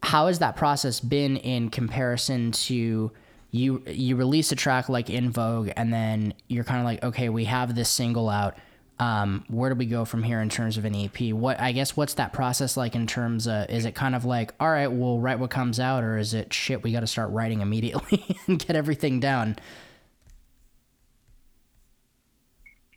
how 0.03 0.27
has 0.27 0.39
that 0.39 0.55
process 0.55 0.99
been 0.99 1.37
in 1.37 1.69
comparison 1.69 2.51
to 2.51 3.11
you 3.51 3.83
you 3.85 4.15
release 4.15 4.51
a 4.51 4.55
track 4.55 4.89
like 4.89 5.09
In 5.09 5.29
Vogue 5.29 5.71
and 5.77 5.93
then 5.93 6.33
you're 6.47 6.63
kind 6.63 6.79
of 6.79 6.85
like 6.85 7.03
okay 7.03 7.29
we 7.29 7.45
have 7.45 7.75
this 7.75 7.89
single 7.89 8.29
out 8.29 8.57
um, 9.01 9.45
where 9.47 9.71
do 9.71 9.75
we 9.75 9.87
go 9.87 10.05
from 10.05 10.21
here 10.21 10.41
in 10.41 10.49
terms 10.49 10.77
of 10.77 10.85
an 10.85 10.95
EP? 10.95 11.33
What 11.33 11.59
I 11.59 11.71
guess 11.71 11.97
what's 11.97 12.13
that 12.15 12.33
process 12.33 12.77
like 12.77 12.93
in 12.93 13.07
terms 13.07 13.47
of 13.47 13.67
is 13.69 13.85
it 13.85 13.95
kind 13.95 14.13
of 14.13 14.25
like 14.25 14.53
all 14.59 14.69
right 14.69 14.87
we'll 14.87 15.19
write 15.19 15.39
what 15.39 15.49
comes 15.49 15.79
out 15.79 16.03
or 16.03 16.19
is 16.19 16.35
it 16.35 16.53
shit 16.53 16.83
we 16.83 16.91
got 16.91 16.99
to 16.99 17.07
start 17.07 17.31
writing 17.31 17.61
immediately 17.61 18.37
and 18.47 18.59
get 18.59 18.75
everything 18.75 19.19
down? 19.19 19.55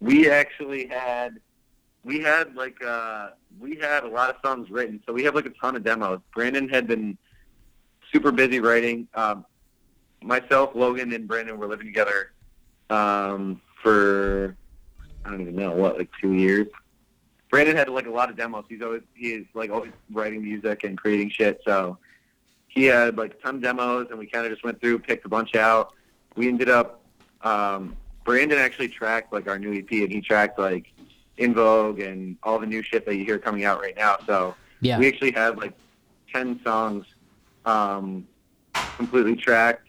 We 0.05 0.29
actually 0.29 0.87
had 0.87 1.41
we 2.05 2.21
had 2.21 2.55
like 2.55 2.77
uh 2.85 3.31
we 3.59 3.77
had 3.77 4.05
a 4.05 4.09
lot 4.09 4.29
of 4.29 4.37
songs 4.45 4.71
written, 4.71 5.03
so 5.07 5.15
we 5.15 5.25
have 5.25 5.35
like 5.35 5.47
a 5.47 5.51
ton 5.51 5.77
of 5.77 5.83
demos. 5.83 6.21
Brandon 6.35 6.69
had 6.69 6.87
been 6.87 7.17
super 8.13 8.31
busy 8.31 8.61
writing. 8.61 9.09
Um, 9.15 9.47
myself, 10.23 10.75
Logan, 10.75 11.11
and 11.15 11.27
Brandon 11.27 11.57
were 11.57 11.67
living 11.67 11.87
together 11.87 12.33
um, 12.91 13.63
for 13.83 14.55
I 15.25 15.31
don't 15.31 15.41
even 15.41 15.57
know 15.57 15.73
what, 15.73 15.97
like 15.97 16.11
two 16.21 16.35
years. 16.35 16.67
Brandon 17.51 17.75
had 17.75 17.89
like 17.89 18.07
a 18.07 18.11
lot 18.11 18.29
of 18.29 18.37
demos. 18.37 18.67
He's 18.69 18.83
always 18.83 19.03
he's 19.15 19.47
like 19.55 19.71
always 19.71 19.93
writing 20.13 20.43
music 20.43 20.85
and 20.85 20.99
creating 20.99 21.31
shit. 21.31 21.63
So 21.65 21.97
he 22.69 22.85
had 22.85 23.17
like 23.17 23.33
a 23.33 23.37
ton 23.37 23.55
of 23.55 23.63
demos, 23.63 24.09
and 24.11 24.19
we 24.19 24.27
kind 24.27 24.45
of 24.45 24.53
just 24.53 24.65
went 24.65 24.83
through, 24.83 24.99
picked 24.99 25.25
a 25.25 25.31
bunch 25.31 25.55
out. 25.55 25.95
We 26.37 26.47
ended 26.47 26.69
up. 26.69 27.01
Um, 27.41 27.97
Brandon 28.25 28.59
actually 28.59 28.89
tracked 28.89 29.33
like 29.33 29.47
our 29.49 29.59
new 29.59 29.73
EP, 29.79 29.91
and 29.91 30.11
he 30.11 30.21
tracked 30.21 30.59
like 30.59 30.93
In 31.37 31.55
Vogue 31.55 32.01
and 32.01 32.37
all 32.43 32.59
the 32.59 32.67
new 32.67 32.83
shit 32.83 33.05
that 33.07 33.15
you 33.17 33.25
hear 33.25 33.39
coming 33.39 33.65
out 33.65 33.81
right 33.81 33.97
now. 33.97 34.17
So 34.27 34.55
Yeah. 34.81 34.99
we 34.99 35.07
actually 35.09 35.33
have 35.33 35.59
like 35.59 35.75
ten 36.33 36.61
songs 36.65 37.07
um, 37.67 38.27
completely 38.97 39.37
tracked. 39.37 39.89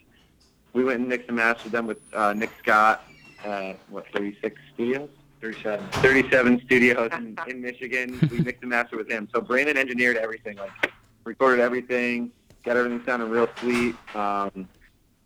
We 0.74 0.84
went 0.84 1.00
and 1.00 1.08
mixed 1.08 1.28
and 1.28 1.36
mastered 1.36 1.72
them 1.72 1.86
with 1.86 1.98
uh, 2.14 2.34
Nick 2.34 2.50
Scott 2.58 3.02
at 3.44 3.78
what 3.88 4.06
36 4.12 4.60
studios. 4.74 5.08
37. 5.40 5.86
37 5.92 6.60
studios 6.64 7.10
in, 7.12 7.38
in 7.46 7.60
Michigan. 7.62 8.18
We 8.30 8.38
mixed 8.40 8.62
and 8.62 8.70
mastered 8.70 8.98
with 8.98 9.10
him. 9.10 9.28
So 9.34 9.40
Brandon 9.40 9.76
engineered 9.76 10.16
everything, 10.16 10.56
like 10.56 10.92
recorded 11.24 11.60
everything, 11.62 12.30
got 12.64 12.76
everything 12.76 13.02
sounding 13.04 13.28
real 13.30 13.48
sweet. 13.60 13.94
Um, 14.14 14.66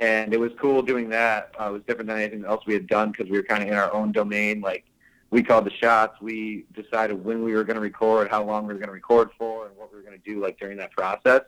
and 0.01 0.33
it 0.35 0.41
was 0.41 0.51
cool 0.59 0.83
doing 0.83 1.09
that. 1.11 1.53
Uh, 1.61 1.69
it 1.69 1.73
was 1.73 1.83
different 1.87 2.09
than 2.09 2.19
anything 2.19 2.45
else 2.45 2.65
we 2.67 2.75
had 2.75 2.87
done 2.87 3.11
because 3.13 3.31
we 3.31 3.37
were 3.37 3.43
kind 3.43 3.63
of 3.63 3.69
in 3.69 3.75
our 3.75 3.93
own 3.93 4.11
domain. 4.13 4.61
Like 4.61 4.85
we 5.31 5.43
called 5.43 5.67
the 5.67 5.71
shots. 5.71 6.21
We 6.21 6.65
decided 6.75 7.23
when 7.25 7.45
we 7.45 7.53
were 7.53 7.65
going 7.65 7.77
to 7.77 7.81
record, 7.83 8.29
how 8.31 8.43
long 8.43 8.67
we 8.67 8.73
were 8.73 8.79
going 8.81 8.89
to 8.89 8.95
record 8.95 9.31
for, 9.39 9.67
and 9.67 9.77
what 9.77 9.93
we 9.93 9.99
were 9.99 10.03
going 10.05 10.19
to 10.21 10.25
do 10.31 10.41
like 10.43 10.59
during 10.59 10.79
that 10.79 10.91
process. 10.93 11.43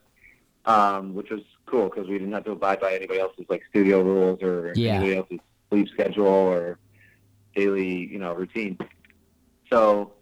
Um, 0.65 1.15
which 1.15 1.31
was 1.31 1.41
cool 1.67 1.89
because 1.89 2.07
we 2.09 2.19
didn't 2.19 2.33
have 2.35 2.45
to 2.45 2.53
abide 2.53 2.79
by 2.79 2.95
anybody 2.95 3.19
else's 3.19 3.47
like 3.49 3.63
studio 3.71 4.01
rules 4.01 4.41
or 4.45 4.73
Yeah. 4.77 4.93
anybody 4.95 5.17
else's 5.17 5.39
sleep 5.71 5.89
schedule 5.89 6.25
or 6.29 6.79
daily, 7.57 8.07
you 8.07 8.21
know, 8.21 8.33
routine. 8.33 8.79
So 9.69 10.13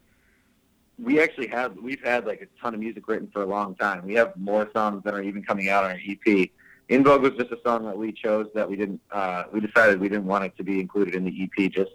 we 0.99 1.21
actually 1.21 1.49
have 1.49 1.77
we've 1.77 2.03
had 2.03 2.27
like 2.27 2.41
a 2.41 2.47
ton 2.63 2.73
of 2.73 2.81
music 2.81 3.07
written 3.07 3.29
for 3.33 3.43
a 3.43 3.47
long 3.47 3.75
time. 3.75 4.07
We 4.07 4.15
have 4.15 4.35
more 4.37 4.71
songs 4.73 5.03
that 5.05 5.13
are 5.13 5.23
even 5.23 5.43
coming 5.43 5.69
out 5.69 5.85
on 5.85 5.91
our 5.91 5.99
EP. 6.09 6.51
In 6.91 7.05
Vogue 7.05 7.23
was 7.23 7.35
just 7.35 7.53
a 7.53 7.59
song 7.65 7.85
that 7.85 7.97
we 7.97 8.11
chose 8.11 8.49
that 8.53 8.69
we 8.69 8.75
didn't 8.75 9.01
uh, 9.13 9.45
we 9.53 9.61
decided 9.61 10.01
we 10.01 10.09
didn't 10.09 10.27
want 10.27 10.43
it 10.43 10.57
to 10.57 10.65
be 10.65 10.81
included 10.81 11.15
in 11.15 11.25
the 11.25 11.45
EP 11.45 11.71
just 11.71 11.93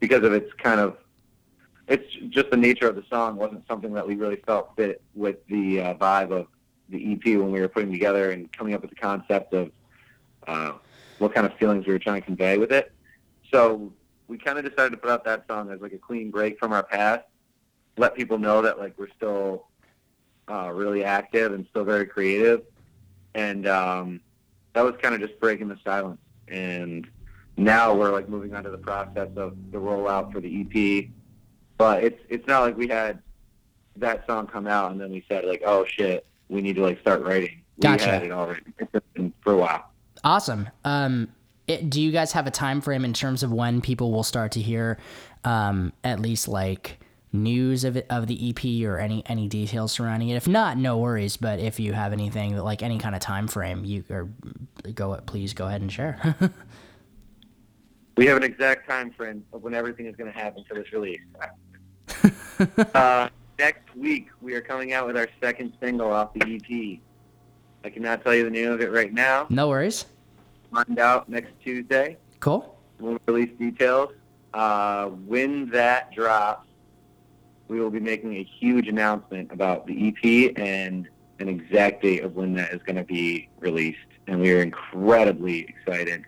because 0.00 0.24
of 0.24 0.32
its 0.32 0.50
kind 0.54 0.80
of 0.80 0.96
it's 1.86 2.10
just 2.30 2.50
the 2.50 2.56
nature 2.56 2.88
of 2.88 2.96
the 2.96 3.04
song 3.10 3.36
wasn't 3.36 3.62
something 3.68 3.92
that 3.92 4.06
we 4.06 4.14
really 4.16 4.36
felt 4.46 4.74
fit 4.74 5.02
with 5.14 5.46
the 5.48 5.82
uh, 5.82 5.94
vibe 5.94 6.30
of 6.30 6.46
the 6.88 7.12
EP 7.12 7.38
when 7.38 7.52
we 7.52 7.60
were 7.60 7.68
putting 7.68 7.92
together 7.92 8.30
and 8.30 8.50
coming 8.52 8.72
up 8.72 8.80
with 8.80 8.88
the 8.88 8.96
concept 8.96 9.52
of 9.52 9.70
uh, 10.46 10.72
what 11.18 11.34
kind 11.34 11.46
of 11.46 11.52
feelings 11.58 11.86
we 11.86 11.92
were 11.92 11.98
trying 11.98 12.22
to 12.22 12.24
convey 12.24 12.56
with 12.56 12.72
it. 12.72 12.90
So 13.52 13.92
we 14.28 14.38
kind 14.38 14.58
of 14.58 14.64
decided 14.64 14.92
to 14.92 14.96
put 14.96 15.10
out 15.10 15.24
that 15.26 15.46
song 15.46 15.70
as 15.70 15.82
like 15.82 15.92
a 15.92 15.98
clean 15.98 16.30
break 16.30 16.58
from 16.58 16.72
our 16.72 16.82
past, 16.82 17.24
let 17.98 18.14
people 18.14 18.38
know 18.38 18.62
that 18.62 18.78
like 18.78 18.94
we're 18.96 19.12
still 19.14 19.66
uh, 20.50 20.70
really 20.72 21.04
active 21.04 21.52
and 21.52 21.66
still 21.68 21.84
very 21.84 22.06
creative, 22.06 22.62
and 23.34 23.66
um, 23.66 24.20
that 24.74 24.82
was 24.82 24.94
kind 25.00 25.14
of 25.14 25.20
just 25.20 25.38
breaking 25.40 25.68
the 25.68 25.78
silence. 25.84 26.20
And 26.48 27.08
now 27.56 27.94
we're 27.94 28.12
like 28.12 28.28
moving 28.28 28.54
on 28.54 28.64
to 28.64 28.70
the 28.70 28.78
process 28.78 29.28
of 29.36 29.56
the 29.70 29.78
rollout 29.78 30.32
for 30.32 30.40
the 30.40 30.60
EP, 30.60 31.10
but 31.78 32.04
it's 32.04 32.20
it's 32.28 32.46
not 32.46 32.62
like 32.62 32.76
we 32.76 32.88
had 32.88 33.20
that 33.96 34.26
song 34.26 34.46
come 34.46 34.66
out 34.66 34.92
and 34.92 35.00
then 35.00 35.10
we 35.10 35.24
said 35.28 35.44
like, 35.44 35.62
oh 35.64 35.84
shit, 35.84 36.26
we 36.48 36.60
need 36.60 36.76
to 36.76 36.82
like 36.82 37.00
start 37.00 37.22
writing. 37.22 37.62
Gotcha. 37.80 38.04
We 38.04 38.10
had 38.10 38.22
it 38.24 38.32
already 38.32 39.32
for 39.42 39.52
a 39.52 39.56
while. 39.56 39.90
Awesome. 40.24 40.68
Um, 40.84 41.28
it, 41.66 41.90
do 41.90 42.00
you 42.00 42.12
guys 42.12 42.32
have 42.32 42.46
a 42.46 42.50
time 42.50 42.80
frame 42.80 43.04
in 43.04 43.12
terms 43.12 43.42
of 43.42 43.52
when 43.52 43.80
people 43.80 44.12
will 44.12 44.22
start 44.22 44.52
to 44.52 44.60
hear 44.60 44.98
um, 45.44 45.92
at 46.04 46.20
least 46.20 46.48
like 46.48 46.98
news 47.32 47.84
of 47.84 47.96
it, 47.96 48.06
of 48.10 48.26
the 48.26 48.50
EP 48.50 48.86
or 48.86 48.98
any 48.98 49.24
any 49.26 49.48
details 49.48 49.92
surrounding 49.92 50.28
it? 50.28 50.36
If 50.36 50.48
not, 50.48 50.76
no 50.76 50.98
worries. 50.98 51.36
But 51.36 51.58
if 51.58 51.80
you 51.80 51.92
have 51.92 52.12
anything 52.12 52.54
that 52.56 52.62
like 52.64 52.82
any 52.82 52.98
kind 52.98 53.14
of 53.14 53.20
time 53.20 53.48
frame, 53.48 53.84
you 53.84 54.04
or 54.10 54.28
go 54.94 55.16
please 55.26 55.54
go 55.54 55.66
ahead 55.66 55.80
and 55.80 55.92
share. 55.92 56.36
We 58.16 58.26
have 58.26 58.36
an 58.36 58.42
exact 58.42 58.88
time 58.88 59.10
frame 59.10 59.44
of 59.52 59.62
when 59.62 59.74
everything 59.74 60.06
is 60.06 60.14
going 60.16 60.30
to 60.30 60.38
happen 60.38 60.64
for 60.68 60.74
this 60.74 60.92
release. 60.92 61.20
uh, 62.94 63.28
next 63.58 63.96
week, 63.96 64.28
we 64.42 64.54
are 64.54 64.60
coming 64.60 64.92
out 64.92 65.06
with 65.06 65.16
our 65.16 65.28
second 65.40 65.72
single 65.80 66.12
off 66.12 66.34
the 66.34 66.42
EP. 66.42 67.00
I 67.84 67.90
cannot 67.90 68.22
tell 68.22 68.34
you 68.34 68.44
the 68.44 68.50
name 68.50 68.70
of 68.70 68.80
it 68.80 68.92
right 68.92 69.12
now. 69.12 69.46
no 69.48 69.68
worries. 69.68 70.04
Find 70.72 70.98
out 70.98 71.28
next 71.28 71.52
Tuesday. 71.64 72.16
Cool. 72.40 72.78
We'll 72.98 73.18
release 73.26 73.50
details. 73.58 74.12
Uh, 74.54 75.06
when 75.06 75.68
that 75.70 76.12
drops, 76.12 76.66
we 77.72 77.80
will 77.80 77.90
be 77.90 78.00
making 78.00 78.36
a 78.36 78.44
huge 78.44 78.86
announcement 78.86 79.50
about 79.50 79.86
the 79.86 80.08
EP 80.08 80.52
and 80.56 81.08
an 81.38 81.48
exact 81.48 82.02
date 82.02 82.22
of 82.22 82.36
when 82.36 82.52
that 82.52 82.70
is 82.72 82.82
going 82.82 82.96
to 82.96 83.02
be 83.02 83.48
released. 83.60 83.98
And 84.26 84.38
we 84.40 84.52
are 84.52 84.60
incredibly 84.60 85.60
excited. 85.60 86.26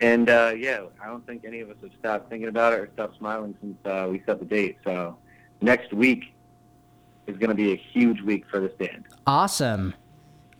And 0.00 0.30
uh, 0.30 0.52
yeah, 0.56 0.84
I 1.02 1.06
don't 1.08 1.26
think 1.26 1.44
any 1.44 1.60
of 1.60 1.70
us 1.70 1.76
have 1.82 1.90
stopped 1.98 2.30
thinking 2.30 2.48
about 2.48 2.72
it 2.74 2.78
or 2.78 2.88
stopped 2.94 3.18
smiling 3.18 3.56
since 3.60 3.76
uh, 3.84 4.06
we 4.08 4.22
set 4.24 4.38
the 4.38 4.44
date. 4.44 4.78
So 4.84 5.16
next 5.60 5.92
week 5.92 6.32
is 7.26 7.36
going 7.38 7.50
to 7.50 7.56
be 7.56 7.72
a 7.72 7.76
huge 7.76 8.22
week 8.22 8.44
for 8.48 8.60
this 8.60 8.72
band. 8.78 9.04
Awesome. 9.26 9.94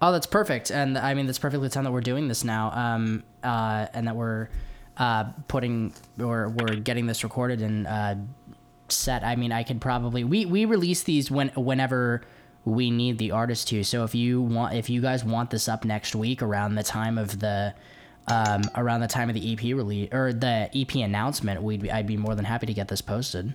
Oh, 0.02 0.11
that's 0.11 0.26
perfect. 0.26 0.73
And 0.73 0.99
I 0.99 1.14
mean, 1.14 1.26
that's 1.26 1.38
perfectly 1.38 1.69
the 1.69 1.73
time 1.73 1.85
that 1.85 1.93
we're 1.93 2.00
doing 2.00 2.26
this 2.26 2.43
now. 2.43 2.73
Um, 2.73 3.23
uh, 3.45 3.87
and 3.95 4.09
that 4.09 4.16
we're 4.16 4.49
uh, 4.97 5.25
putting 5.47 5.93
or 6.19 6.49
we're 6.49 6.75
getting 6.75 7.07
this 7.07 7.23
recorded 7.23 7.62
and 7.62 7.87
uh, 7.87 8.16
set. 8.93 9.25
I 9.25 9.37
mean, 9.37 9.52
I 9.52 9.62
could 9.62 9.81
probably 9.81 10.25
we 10.25 10.47
we 10.47 10.64
release 10.64 11.02
these 11.02 11.31
when 11.31 11.49
whenever 11.50 12.23
we 12.64 12.90
need 12.90 13.19
the 13.19 13.31
artist 13.31 13.69
to. 13.69 13.85
So 13.85 14.05
if 14.05 14.14
you 14.14 14.43
want, 14.43 14.75
if 14.75 14.90
you 14.90 15.00
guys 15.00 15.25
want 15.25 15.50
this 15.50 15.69
up 15.69 15.85
next 15.85 16.14
week 16.14 16.43
around 16.43 16.75
the 16.75 16.83
time 16.83 17.16
of 17.16 17.38
the 17.38 17.75
um, 18.28 18.62
around 18.75 19.00
the 19.00 19.09
time 19.09 19.28
of 19.28 19.35
the 19.35 19.52
EP 19.52 19.62
release 19.62 20.09
or 20.12 20.33
the 20.33 20.69
EP 20.75 20.95
announcement, 20.97 21.62
we'd 21.62 21.83
be, 21.83 21.90
I'd 21.90 22.07
be 22.09 22.16
more 22.16 22.35
than 22.35 22.45
happy 22.45 22.66
to 22.66 22.75
get 22.75 22.88
this 22.88 23.00
posted. 23.00 23.55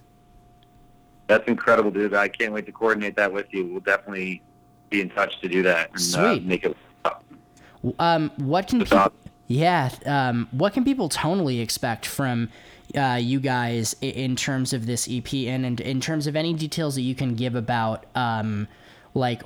That's 1.28 1.48
incredible, 1.48 1.92
dude. 1.92 2.14
I 2.14 2.30
can't 2.30 2.54
wait 2.54 2.66
to 2.66 2.72
coordinate 2.72 3.16
that 3.18 3.32
with 3.32 3.48
you. 3.52 3.68
We'll 3.68 3.82
definitely 3.82 4.42
be 4.90 5.02
in 5.02 5.10
touch 5.10 5.40
to 5.42 5.50
do 5.50 5.62
that 5.64 5.92
and 5.94 6.16
uh, 6.16 6.40
make 6.44 6.64
it. 6.64 6.76
Um, 8.00 8.32
what 8.38 8.68
can 8.68 8.80
people? 8.80 9.12
Yeah. 9.48 9.90
Um, 10.06 10.48
what 10.52 10.74
can 10.74 10.86
people 10.86 11.10
tonally 11.10 11.62
expect 11.62 12.06
from 12.06 12.50
uh, 12.96 13.18
you 13.22 13.40
guys 13.40 13.96
in 14.02 14.36
terms 14.36 14.74
of 14.74 14.86
this 14.86 15.08
EP 15.10 15.34
and 15.34 15.66
in, 15.66 15.78
in 15.80 16.02
terms 16.02 16.28
of 16.28 16.36
any 16.36 16.54
details 16.54 16.96
that 16.96 17.02
you 17.02 17.16
can 17.16 17.36
give 17.36 17.56
about 17.56 18.06
um, 18.16 18.68
like 19.14 19.44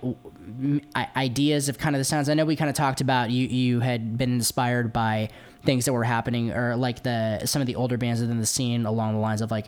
ideas 1.15 1.69
of 1.69 1.77
kind 1.77 1.95
of 1.95 1.99
the 1.99 2.05
sounds? 2.05 2.29
I 2.29 2.33
know 2.33 2.45
we 2.45 2.55
kind 2.55 2.69
of 2.69 2.75
talked 2.75 3.01
about 3.01 3.31
you. 3.31 3.47
You 3.47 3.79
had 3.79 4.17
been 4.17 4.33
inspired 4.33 4.93
by 4.93 5.29
things 5.63 5.85
that 5.85 5.93
were 5.93 6.03
happening 6.03 6.51
or 6.51 6.75
like 6.75 7.03
the 7.03 7.45
some 7.45 7.61
of 7.61 7.65
the 7.67 7.75
older 7.75 7.97
bands 7.97 8.21
within 8.21 8.39
the 8.39 8.45
scene 8.45 8.85
along 8.85 9.13
the 9.13 9.19
lines 9.19 9.41
of 9.41 9.51
like. 9.51 9.67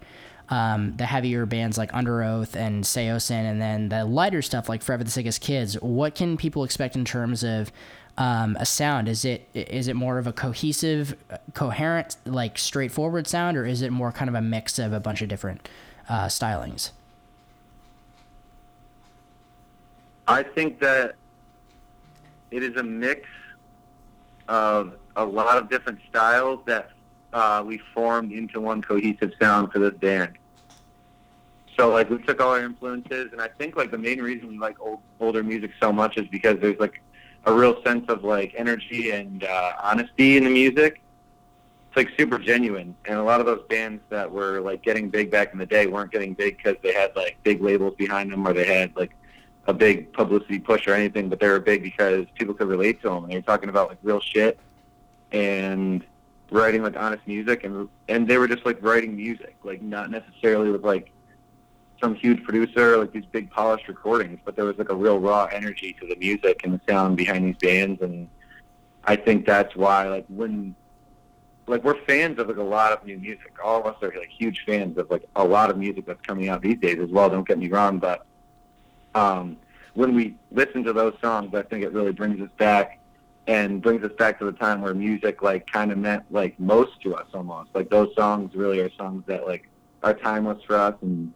Um, 0.49 0.95
the 0.95 1.05
heavier 1.05 1.45
bands 1.45 1.77
like 1.77 1.91
Underoath 1.91 2.55
and 2.55 2.85
Saosin, 2.85 3.31
and 3.31 3.61
then 3.61 3.89
the 3.89 4.05
lighter 4.05 4.41
stuff 4.41 4.69
like 4.69 4.81
Forever 4.81 5.03
the 5.03 5.11
Sickest 5.11 5.41
Kids. 5.41 5.73
What 5.81 6.15
can 6.15 6.37
people 6.37 6.63
expect 6.63 6.95
in 6.95 7.03
terms 7.03 7.43
of 7.43 7.69
um, 8.17 8.57
a 8.59 8.65
sound? 8.65 9.07
Is 9.07 9.25
it 9.25 9.47
is 9.53 9.87
it 9.87 9.95
more 9.95 10.17
of 10.17 10.27
a 10.27 10.33
cohesive, 10.33 11.15
coherent, 11.53 12.17
like 12.25 12.57
straightforward 12.57 13.27
sound, 13.27 13.57
or 13.57 13.65
is 13.65 13.81
it 13.81 13.91
more 13.91 14.11
kind 14.11 14.29
of 14.29 14.35
a 14.35 14.41
mix 14.41 14.79
of 14.79 14.93
a 14.93 14.99
bunch 14.99 15.21
of 15.21 15.29
different 15.29 15.69
uh, 16.09 16.25
stylings? 16.25 16.91
I 20.27 20.43
think 20.43 20.79
that 20.79 21.15
it 22.51 22.63
is 22.63 22.75
a 22.75 22.83
mix 22.83 23.27
of 24.47 24.93
a 25.15 25.25
lot 25.25 25.57
of 25.57 25.69
different 25.69 25.99
styles 26.09 26.59
that 26.65 26.91
uh, 27.33 27.63
we 27.65 27.79
formed 27.93 28.31
into 28.31 28.59
one 28.59 28.81
cohesive 28.81 29.31
sound 29.39 29.71
for 29.71 29.79
this 29.79 29.93
band. 29.93 30.37
So 31.77 31.89
like 31.89 32.09
we 32.09 32.17
took 32.17 32.41
all 32.41 32.53
our 32.53 32.63
influences, 32.63 33.31
and 33.31 33.41
I 33.41 33.47
think 33.47 33.75
like 33.75 33.91
the 33.91 33.97
main 33.97 34.21
reason 34.21 34.47
we 34.47 34.57
like 34.57 34.79
old, 34.79 34.99
older 35.19 35.43
music 35.43 35.71
so 35.79 35.93
much 35.93 36.17
is 36.17 36.27
because 36.27 36.57
there's 36.59 36.79
like 36.79 37.01
a 37.47 37.53
real 37.53 37.81
sense 37.81 38.05
of 38.09 38.25
like 38.25 38.53
energy 38.57 39.11
and 39.11 39.45
uh, 39.45 39.71
honesty 39.81 40.35
in 40.37 40.43
the 40.43 40.49
music. 40.49 41.01
It's 41.87 41.95
like 41.95 42.09
super 42.19 42.37
genuine, 42.37 42.93
and 43.05 43.17
a 43.17 43.23
lot 43.23 43.39
of 43.39 43.45
those 43.45 43.63
bands 43.69 44.01
that 44.09 44.29
were 44.29 44.59
like 44.59 44.83
getting 44.83 45.09
big 45.09 45.31
back 45.31 45.53
in 45.53 45.57
the 45.57 45.65
day 45.65 45.87
weren't 45.87 46.11
getting 46.11 46.33
big 46.33 46.57
because 46.57 46.75
they 46.83 46.93
had 46.93 47.15
like 47.15 47.37
big 47.43 47.61
labels 47.61 47.95
behind 47.97 48.31
them 48.31 48.45
or 48.45 48.53
they 48.53 48.65
had 48.65 48.93
like 48.97 49.11
a 49.67 49.73
big 49.73 50.11
publicity 50.11 50.59
push 50.59 50.87
or 50.87 50.93
anything, 50.93 51.29
but 51.29 51.39
they 51.39 51.47
were 51.47 51.59
big 51.59 51.81
because 51.81 52.25
people 52.35 52.53
could 52.53 52.67
relate 52.67 53.01
to 53.01 53.09
them, 53.09 53.23
and 53.23 53.31
they 53.31 53.37
were 53.37 53.41
talking 53.41 53.69
about 53.69 53.87
like 53.89 53.97
real 54.03 54.19
shit 54.19 54.59
and 55.31 56.03
writing 56.51 56.83
like 56.83 56.97
honest 56.97 57.25
music, 57.27 57.63
and 57.63 57.87
and 58.09 58.27
they 58.27 58.37
were 58.37 58.49
just 58.49 58.65
like 58.65 58.77
writing 58.81 59.15
music, 59.15 59.55
like 59.63 59.81
not 59.81 60.11
necessarily 60.11 60.69
with 60.69 60.83
like 60.83 61.11
some 62.01 62.15
huge 62.15 62.43
producer, 62.43 62.97
like 62.97 63.11
these 63.11 63.25
big 63.31 63.49
polished 63.49 63.87
recordings, 63.87 64.39
but 64.45 64.55
there 64.55 64.65
was 64.65 64.77
like 64.77 64.89
a 64.89 64.95
real 64.95 65.19
raw 65.19 65.45
energy 65.51 65.95
to 65.99 66.07
the 66.07 66.15
music 66.15 66.61
and 66.63 66.73
the 66.73 66.81
sound 66.87 67.17
behind 67.17 67.45
these 67.45 67.57
bands, 67.57 68.01
and 68.01 68.27
I 69.03 69.15
think 69.15 69.45
that's 69.45 69.75
why 69.75 70.07
like 70.07 70.25
when 70.27 70.75
like 71.67 71.83
we're 71.83 72.01
fans 72.05 72.39
of 72.39 72.47
like 72.47 72.57
a 72.57 72.63
lot 72.63 72.93
of 72.93 73.05
new 73.05 73.17
music. 73.17 73.53
All 73.63 73.79
of 73.79 73.85
us 73.85 74.01
are 74.01 74.13
like 74.17 74.29
huge 74.29 74.63
fans 74.65 74.97
of 74.97 75.09
like 75.11 75.25
a 75.35 75.43
lot 75.43 75.69
of 75.69 75.77
music 75.77 76.05
that's 76.05 76.21
coming 76.21 76.49
out 76.49 76.61
these 76.61 76.77
days 76.77 76.99
as 76.99 77.09
well. 77.09 77.29
Don't 77.29 77.47
get 77.47 77.57
me 77.57 77.67
wrong, 77.67 77.99
but 77.99 78.25
um, 79.13 79.57
when 79.93 80.15
we 80.15 80.35
listen 80.51 80.83
to 80.85 80.93
those 80.93 81.13
songs, 81.21 81.53
I 81.53 81.63
think 81.63 81.83
it 81.83 81.91
really 81.91 82.13
brings 82.13 82.41
us 82.41 82.49
back 82.57 82.99
and 83.47 83.81
brings 83.81 84.03
us 84.03 84.11
back 84.17 84.39
to 84.39 84.45
the 84.45 84.51
time 84.51 84.81
where 84.81 84.93
music 84.93 85.41
like 85.41 85.69
kind 85.71 85.91
of 85.91 85.97
meant 85.97 86.23
like 86.31 86.59
most 86.59 87.01
to 87.01 87.15
us 87.15 87.27
almost. 87.33 87.69
Like 87.73 87.89
those 87.89 88.13
songs 88.15 88.55
really 88.55 88.79
are 88.79 88.91
songs 88.91 89.23
that 89.27 89.45
like 89.45 89.67
are 90.03 90.13
timeless 90.13 90.63
for 90.63 90.75
us 90.77 90.95
and 91.01 91.33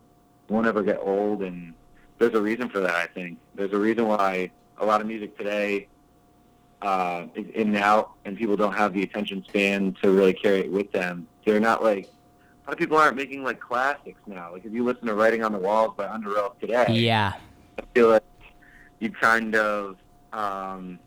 won't 0.52 0.68
ever 0.68 0.84
get 0.84 1.00
old. 1.02 1.42
And 1.42 1.74
there's 2.20 2.34
a 2.34 2.42
reason 2.42 2.70
for 2.70 2.80
that. 2.82 2.96
I 2.96 3.08
think 3.08 3.40
there's 3.56 3.74
a 3.74 3.78
reason 3.80 4.08
why 4.08 4.52
a 4.78 4.86
lot 4.86 5.02
of 5.02 5.08
music 5.08 5.38
today 5.38 5.88
uh, 6.82 7.26
is 7.36 7.46
in 7.54 7.70
and 7.70 7.78
out, 7.78 8.12
and 8.26 8.38
people 8.38 8.56
don't 8.58 8.74
have 8.74 8.94
the 8.94 9.04
attention 9.04 9.44
span 9.48 9.96
to 10.02 10.12
really 10.12 10.34
carry 10.34 10.62
it 10.62 10.72
with 10.72 10.92
them. 10.92 11.28
They're 11.46 11.60
not 11.60 11.84
like 11.84 12.06
a 12.06 12.70
lot 12.70 12.74
of 12.74 12.78
people 12.78 12.98
aren't 12.98 13.16
making 13.16 13.44
like 13.44 13.60
classics 13.60 14.20
now. 14.28 14.52
Like 14.54 14.66
if 14.66 14.74
you 14.74 14.84
listen 14.84 15.08
to 15.08 15.14
"Writing 15.14 15.44
on 15.44 15.52
the 15.52 15.60
Walls" 15.60 15.94
by 15.96 16.06
Underoath 16.06 16.60
today, 16.60 16.86
Yeah. 16.90 17.34
I 17.80 17.84
feel 17.94 18.10
like 18.10 18.24
you 19.00 19.10
kind 19.12 19.56
of 19.56 19.98
um, 20.34 21.00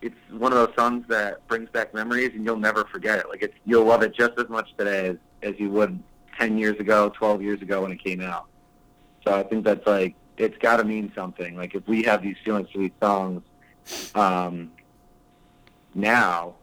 it's 0.00 0.16
one 0.30 0.52
of 0.52 0.58
those 0.58 0.74
songs 0.76 1.04
that 1.08 1.46
brings 1.48 1.68
back 1.70 1.92
memories 1.94 2.30
and 2.34 2.44
you'll 2.44 2.56
never 2.56 2.84
forget 2.84 3.18
it. 3.18 3.28
Like 3.28 3.42
it's 3.42 3.54
you'll 3.64 3.84
love 3.84 4.02
it 4.02 4.14
just 4.14 4.38
as 4.38 4.48
much 4.48 4.74
today 4.76 5.08
as, 5.08 5.16
as 5.42 5.54
you 5.58 5.70
would 5.70 6.00
ten 6.38 6.56
years 6.58 6.78
ago, 6.78 7.10
twelve 7.10 7.42
years 7.42 7.60
ago 7.62 7.82
when 7.82 7.92
it 7.92 8.02
came 8.02 8.20
out. 8.20 8.46
So 9.24 9.34
I 9.34 9.42
think 9.42 9.64
that's 9.64 9.86
like 9.86 10.14
it's 10.36 10.56
got 10.58 10.76
to 10.78 10.84
mean 10.84 11.12
something. 11.14 11.56
Like 11.56 11.74
if 11.74 11.86
we 11.86 12.02
have 12.04 12.22
these 12.22 12.36
feelings 12.44 12.70
for 12.70 12.78
these 12.78 12.92
songs 13.02 13.42
um, 14.14 14.70
now, 15.94 16.54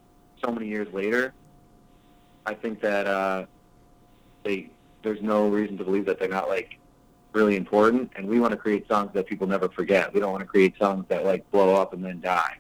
so 0.44 0.52
many 0.52 0.68
years 0.68 0.92
later, 0.94 1.34
I 2.46 2.54
think 2.54 2.82
that 2.82 3.08
uh, 3.08 3.46
they 4.44 4.70
there's 5.04 5.22
no 5.22 5.48
reason 5.48 5.78
to 5.78 5.84
believe 5.84 6.06
that 6.06 6.20
they're 6.20 6.28
not 6.30 6.50
like 6.50 6.78
really 7.34 7.58
important. 7.58 8.12
And 8.16 8.28
we 8.28 8.40
want 8.40 8.52
to 8.52 8.58
create 8.58 8.88
songs 8.88 9.12
that 9.14 9.28
people 9.28 9.46
never 9.46 9.70
forget. 9.70 10.14
We 10.14 10.20
don't 10.20 10.32
want 10.32 10.42
to 10.42 10.48
create 10.48 10.78
songs 10.78 11.06
that 11.10 11.26
like 11.26 11.50
blow 11.52 11.76
up 11.76 11.94
and 11.94 12.04
then 12.04 12.22
die. 12.22 12.58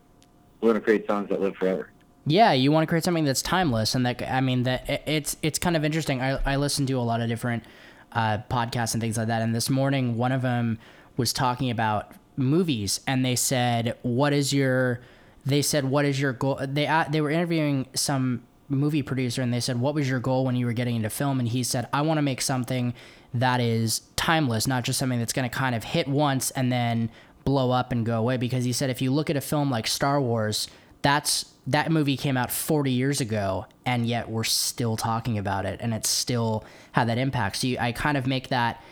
We 0.62 0.67
want 0.67 0.78
to 0.78 0.82
create 0.82 1.08
songs 1.08 1.30
that 1.30 1.41
live 1.41 1.56
forever. 1.56 1.91
Yeah, 2.27 2.53
you 2.53 2.71
want 2.71 2.83
to 2.83 2.88
create 2.88 3.03
something 3.03 3.23
that's 3.25 3.41
timeless, 3.41 3.93
and 3.93 4.05
that 4.05 4.21
I 4.21 4.41
mean 4.41 4.63
that 4.63 5.03
it's 5.07 5.38
it's 5.43 5.59
kind 5.59 5.75
of 5.75 5.85
interesting. 5.85 6.21
I 6.21 6.39
I 6.45 6.55
listen 6.55 6.85
to 6.88 6.93
a 6.93 7.01
lot 7.01 7.21
of 7.21 7.29
different 7.29 7.63
uh, 8.11 8.39
podcasts 8.49 8.93
and 8.93 9.01
things 9.01 9.17
like 9.17 9.27
that, 9.27 9.41
and 9.41 9.53
this 9.53 9.69
morning 9.69 10.17
one 10.17 10.31
of 10.31 10.41
them 10.41 10.79
was 11.17 11.31
talking 11.31 11.69
about 11.69 12.11
movies, 12.35 12.99
and 13.05 13.23
they 13.23 13.35
said, 13.35 13.95
"What 14.01 14.33
is 14.33 14.51
your?" 14.53 15.01
They 15.45 15.61
said, 15.61 15.85
"What 15.85 16.05
is 16.05 16.19
your 16.19 16.33
goal?" 16.33 16.59
They 16.61 16.85
a- 16.88 17.05
they 17.07 17.21
were 17.21 17.29
interviewing 17.29 17.85
some 17.93 18.41
movie 18.69 19.03
producer, 19.03 19.43
and 19.43 19.53
they 19.53 19.59
said, 19.59 19.79
"What 19.79 19.93
was 19.93 20.09
your 20.09 20.19
goal 20.19 20.45
when 20.45 20.55
you 20.55 20.65
were 20.65 20.73
getting 20.73 20.95
into 20.95 21.11
film?" 21.11 21.39
And 21.39 21.47
he 21.47 21.61
said, 21.61 21.88
"I 21.93 22.01
want 22.01 22.17
to 22.17 22.23
make 22.23 22.41
something 22.41 22.95
that 23.35 23.59
is 23.61 24.01
timeless, 24.15 24.65
not 24.65 24.83
just 24.83 24.97
something 24.97 25.19
that's 25.19 25.33
going 25.33 25.47
to 25.47 25.55
kind 25.55 25.75
of 25.75 25.83
hit 25.83 26.07
once 26.07 26.49
and 26.51 26.71
then 26.71 27.11
blow 27.43 27.69
up 27.69 27.91
and 27.91 28.03
go 28.03 28.17
away." 28.17 28.38
Because 28.38 28.63
he 28.65 28.73
said, 28.73 28.89
if 28.89 28.99
you 29.01 29.11
look 29.11 29.29
at 29.29 29.35
a 29.35 29.41
film 29.41 29.69
like 29.69 29.85
Star 29.85 30.19
Wars, 30.19 30.67
that's 31.03 31.45
that 31.67 31.91
movie 31.91 32.17
came 32.17 32.38
out 32.38 32.51
40 32.51 32.91
years 32.91 33.21
ago 33.21 33.65
and 33.86 34.06
yet 34.06 34.30
we're 34.30 34.43
still 34.43 34.97
talking 34.97 35.38
about 35.38 35.65
it 35.65 35.80
and 35.82 35.93
it's 35.93 36.10
still 36.10 36.63
had 36.91 37.10
that 37.10 37.17
impact 37.17 37.58
so 37.58 37.67
you, 37.67 37.78
i 37.80 37.91
kind 37.91 38.17
of 38.17 38.28
make 38.28 38.49
that 38.49 38.84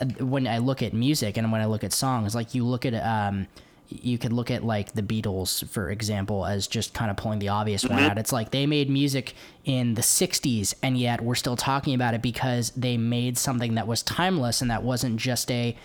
uh, 0.00 0.06
when 0.24 0.46
i 0.46 0.58
look 0.58 0.82
at 0.82 0.92
music 0.92 1.36
and 1.36 1.52
when 1.52 1.60
i 1.60 1.66
look 1.66 1.84
at 1.84 1.92
songs 1.92 2.34
like 2.34 2.54
you 2.54 2.64
look 2.64 2.86
at 2.86 2.94
um 2.94 3.46
you 3.88 4.18
could 4.18 4.32
look 4.32 4.50
at 4.50 4.64
like 4.64 4.92
the 4.94 5.02
beatles 5.02 5.66
for 5.68 5.90
example 5.90 6.44
as 6.44 6.66
just 6.66 6.92
kind 6.92 7.08
of 7.08 7.16
pulling 7.16 7.38
the 7.38 7.48
obvious 7.48 7.84
one 7.84 8.00
out 8.00 8.18
it's 8.18 8.32
like 8.32 8.50
they 8.50 8.66
made 8.66 8.90
music 8.90 9.34
in 9.64 9.94
the 9.94 10.02
60s 10.02 10.74
and 10.82 10.98
yet 10.98 11.20
we're 11.20 11.36
still 11.36 11.54
talking 11.54 11.94
about 11.94 12.12
it 12.12 12.20
because 12.20 12.70
they 12.70 12.96
made 12.96 13.38
something 13.38 13.74
that 13.76 13.86
was 13.86 14.02
timeless 14.02 14.60
and 14.60 14.70
that 14.72 14.82
wasn't 14.82 15.16
just 15.16 15.50
a 15.52 15.76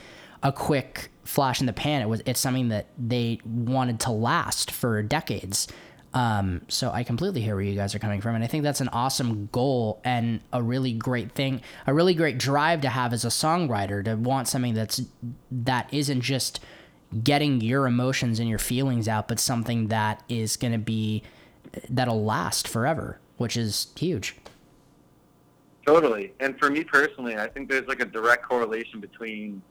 a 0.43 0.51
quick 0.51 1.11
flash 1.23 1.59
in 1.59 1.67
the 1.67 1.73
pan. 1.73 2.01
It 2.01 2.09
was 2.09 2.21
it's 2.25 2.39
something 2.39 2.69
that 2.69 2.87
they 2.97 3.39
wanted 3.45 3.99
to 4.01 4.11
last 4.11 4.71
for 4.71 5.01
decades. 5.03 5.67
Um, 6.13 6.63
so 6.67 6.91
I 6.91 7.03
completely 7.03 7.41
hear 7.41 7.55
where 7.55 7.63
you 7.63 7.75
guys 7.75 7.95
are 7.95 7.99
coming 7.99 8.19
from, 8.19 8.35
and 8.35 8.43
I 8.43 8.47
think 8.47 8.63
that's 8.63 8.81
an 8.81 8.89
awesome 8.89 9.47
goal 9.51 10.01
and 10.03 10.41
a 10.51 10.61
really 10.61 10.91
great 10.91 11.31
thing, 11.31 11.61
a 11.87 11.93
really 11.93 12.13
great 12.13 12.37
drive 12.37 12.81
to 12.81 12.89
have 12.89 13.13
as 13.13 13.23
a 13.23 13.29
songwriter 13.29 14.03
to 14.03 14.15
want 14.15 14.49
something 14.49 14.73
that's 14.73 15.01
that 15.49 15.87
isn't 15.93 16.21
just 16.21 16.59
getting 17.23 17.61
your 17.61 17.87
emotions 17.87 18.39
and 18.39 18.49
your 18.49 18.59
feelings 18.59 19.07
out, 19.07 19.27
but 19.27 19.39
something 19.39 19.87
that 19.87 20.23
is 20.27 20.57
going 20.57 20.73
to 20.73 20.79
be 20.79 21.23
that'll 21.89 22.23
last 22.23 22.67
forever, 22.67 23.19
which 23.37 23.55
is 23.55 23.87
huge. 23.95 24.35
Totally. 25.85 26.33
And 26.39 26.59
for 26.59 26.69
me 26.69 26.83
personally, 26.83 27.37
I 27.37 27.47
think 27.47 27.69
there's 27.69 27.87
like 27.87 28.01
a 28.01 28.05
direct 28.05 28.43
correlation 28.43 28.99
between 28.99 29.61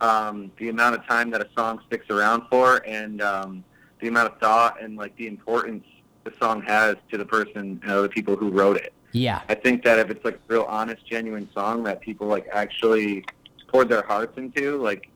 um, 0.00 0.50
the 0.58 0.68
amount 0.68 0.96
of 0.96 1.06
time 1.06 1.30
that 1.30 1.40
a 1.40 1.48
song 1.56 1.80
sticks 1.86 2.10
around 2.10 2.42
for 2.50 2.78
and 2.86 3.22
um, 3.22 3.64
the 4.00 4.08
amount 4.08 4.32
of 4.32 4.38
thought 4.38 4.82
and 4.82 4.96
like 4.96 5.16
the 5.16 5.26
importance 5.26 5.84
the 6.24 6.32
song 6.40 6.62
has 6.62 6.96
to 7.10 7.18
the 7.18 7.24
person, 7.24 7.80
uh, 7.86 8.02
the 8.02 8.08
people 8.08 8.36
who 8.36 8.50
wrote 8.50 8.76
it. 8.76 8.92
Yeah, 9.12 9.42
I 9.48 9.54
think 9.54 9.82
that 9.84 9.98
if 9.98 10.10
it's 10.10 10.24
like 10.24 10.34
a 10.34 10.40
real 10.48 10.66
honest, 10.68 11.04
genuine 11.06 11.48
song 11.52 11.82
that 11.84 12.00
people 12.00 12.26
like 12.26 12.46
actually 12.52 13.24
poured 13.66 13.88
their 13.88 14.02
hearts 14.02 14.36
into, 14.38 14.76
like 14.80 15.08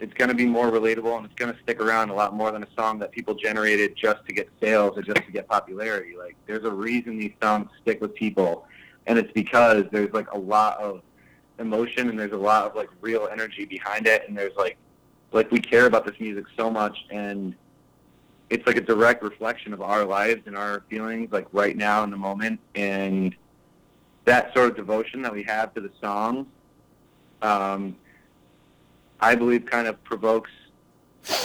it's 0.00 0.12
going 0.14 0.28
to 0.28 0.34
be 0.34 0.44
more 0.44 0.70
relatable 0.70 1.16
and 1.16 1.26
it's 1.26 1.34
going 1.36 1.52
to 1.52 1.58
stick 1.62 1.80
around 1.80 2.10
a 2.10 2.14
lot 2.14 2.34
more 2.34 2.50
than 2.50 2.62
a 2.62 2.68
song 2.76 2.98
that 2.98 3.12
people 3.12 3.34
generated 3.34 3.94
just 3.96 4.26
to 4.26 4.32
get 4.32 4.48
sales 4.60 4.98
or 4.98 5.02
just 5.02 5.24
to 5.24 5.32
get 5.32 5.48
popularity. 5.48 6.16
Like 6.16 6.36
there's 6.46 6.64
a 6.64 6.70
reason 6.70 7.18
these 7.18 7.34
songs 7.40 7.70
stick 7.80 8.00
with 8.00 8.14
people, 8.14 8.66
and 9.06 9.18
it's 9.18 9.32
because 9.32 9.84
there's 9.92 10.12
like 10.12 10.30
a 10.32 10.38
lot 10.38 10.78
of 10.78 11.02
emotion 11.58 12.08
and 12.08 12.18
there's 12.18 12.32
a 12.32 12.36
lot 12.36 12.66
of 12.66 12.74
like 12.74 12.88
real 13.00 13.28
energy 13.30 13.64
behind 13.64 14.06
it, 14.06 14.24
and 14.28 14.36
there's 14.36 14.56
like 14.56 14.76
like 15.32 15.50
we 15.50 15.60
care 15.60 15.86
about 15.86 16.04
this 16.04 16.18
music 16.20 16.44
so 16.56 16.70
much 16.70 17.06
and 17.10 17.54
it's 18.52 18.66
like 18.66 18.76
a 18.76 18.82
direct 18.82 19.22
reflection 19.22 19.72
of 19.72 19.80
our 19.80 20.04
lives 20.04 20.42
and 20.46 20.56
our 20.56 20.82
feelings 20.90 21.32
like 21.32 21.46
right 21.52 21.76
now 21.76 22.04
in 22.04 22.10
the 22.10 22.16
moment. 22.16 22.60
And 22.74 23.34
that 24.24 24.52
sort 24.54 24.70
of 24.70 24.76
devotion 24.76 25.22
that 25.22 25.32
we 25.32 25.42
have 25.42 25.72
to 25.74 25.80
the 25.80 25.90
songs 26.00 26.46
um, 27.40 27.96
i 29.20 29.34
believe 29.34 29.66
kind 29.66 29.88
of 29.88 30.02
provokes 30.04 30.50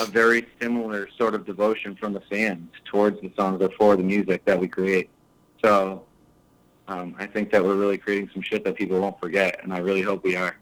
a 0.01 0.05
very 0.05 0.47
similar 0.59 1.07
sort 1.17 1.35
of 1.35 1.45
devotion 1.45 1.95
from 1.95 2.11
the 2.13 2.21
fans 2.21 2.69
towards 2.85 3.21
the 3.21 3.31
songs 3.35 3.61
or 3.61 3.69
for 3.77 3.95
the 3.95 4.01
music 4.01 4.43
that 4.45 4.59
we 4.59 4.67
create. 4.67 5.09
So 5.63 6.03
um, 6.87 7.15
i 7.17 7.25
think 7.25 7.51
that 7.51 7.63
we're 7.63 7.75
really 7.75 7.97
creating 7.97 8.29
some 8.33 8.41
shit 8.41 8.63
that 8.63 8.75
people 8.75 8.99
won't 8.99 9.19
forget 9.19 9.59
and 9.63 9.73
i 9.73 9.79
really 9.79 10.01
hope 10.01 10.23
we 10.23 10.35
are 10.35 10.57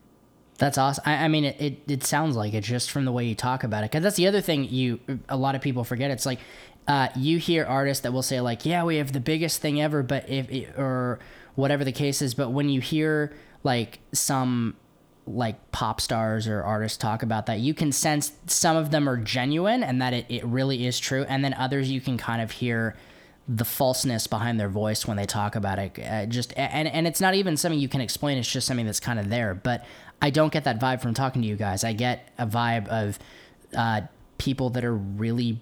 That's 0.57 0.77
awesome. 0.77 1.03
I, 1.05 1.25
I 1.25 1.27
mean, 1.27 1.45
it, 1.45 1.59
it, 1.59 1.79
it 1.87 2.03
sounds 2.03 2.35
like 2.35 2.53
it 2.53 2.63
just 2.63 2.91
from 2.91 3.05
the 3.05 3.11
way 3.11 3.25
you 3.25 3.35
talk 3.35 3.63
about 3.63 3.83
it. 3.83 3.91
Because 3.91 4.03
that's 4.03 4.15
the 4.15 4.27
other 4.27 4.41
thing 4.41 4.65
you 4.65 4.99
a 5.27 5.35
lot 5.35 5.55
of 5.55 5.61
people 5.61 5.83
forget. 5.83 6.11
It's 6.11 6.25
like 6.25 6.39
uh, 6.87 7.09
you 7.15 7.39
hear 7.39 7.65
artists 7.65 8.03
that 8.03 8.13
will 8.13 8.21
say 8.23 8.39
like, 8.41 8.65
"Yeah, 8.65 8.83
we 8.83 8.97
have 8.97 9.11
the 9.11 9.19
biggest 9.19 9.61
thing 9.61 9.81
ever," 9.81 10.01
but 10.03 10.29
if 10.29 10.77
or 10.77 11.19
whatever 11.55 11.83
the 11.83 11.91
case 11.91 12.21
is. 12.21 12.33
But 12.33 12.51
when 12.51 12.69
you 12.69 12.79
hear 12.79 13.33
like 13.63 13.99
some 14.13 14.75
like 15.27 15.71
pop 15.71 15.99
stars 15.99 16.47
or 16.47 16.61
artists 16.63 16.97
talk 16.97 17.23
about 17.23 17.47
that 17.47 17.59
you 17.59 17.73
can 17.73 17.91
sense 17.91 18.33
some 18.45 18.77
of 18.77 18.91
them 18.91 19.09
are 19.09 19.17
genuine 19.17 19.81
and 19.81 19.99
that 19.99 20.13
it, 20.13 20.25
it 20.29 20.45
really 20.45 20.85
is 20.85 20.99
true 20.99 21.25
and 21.27 21.43
then 21.43 21.51
others 21.55 21.89
you 21.89 21.99
can 21.99 22.15
kind 22.15 22.43
of 22.43 22.51
hear 22.51 22.95
the 23.47 23.65
falseness 23.65 24.27
behind 24.27 24.59
their 24.59 24.69
voice 24.69 25.07
when 25.07 25.17
they 25.17 25.25
talk 25.25 25.55
about 25.55 25.79
it 25.79 25.97
uh, 25.99 26.25
just 26.27 26.53
and 26.55 26.87
and 26.87 27.07
it's 27.07 27.19
not 27.19 27.33
even 27.33 27.57
something 27.57 27.79
you 27.79 27.89
can 27.89 28.01
explain 28.01 28.37
it's 28.37 28.51
just 28.51 28.67
something 28.67 28.85
that's 28.85 28.99
kind 28.99 29.19
of 29.19 29.29
there 29.29 29.55
but 29.55 29.83
i 30.25 30.29
don't 30.29 30.51
get 30.51 30.63
that 30.63 30.79
vibe 30.79 31.01
from 31.01 31.13
talking 31.13 31.41
to 31.41 31.47
you 31.47 31.55
guys 31.55 31.83
i 31.83 31.93
get 31.93 32.29
a 32.37 32.45
vibe 32.45 32.87
of 32.87 33.19
uh, 33.75 34.01
people 34.37 34.69
that 34.69 34.85
are 34.85 34.95
really 34.95 35.59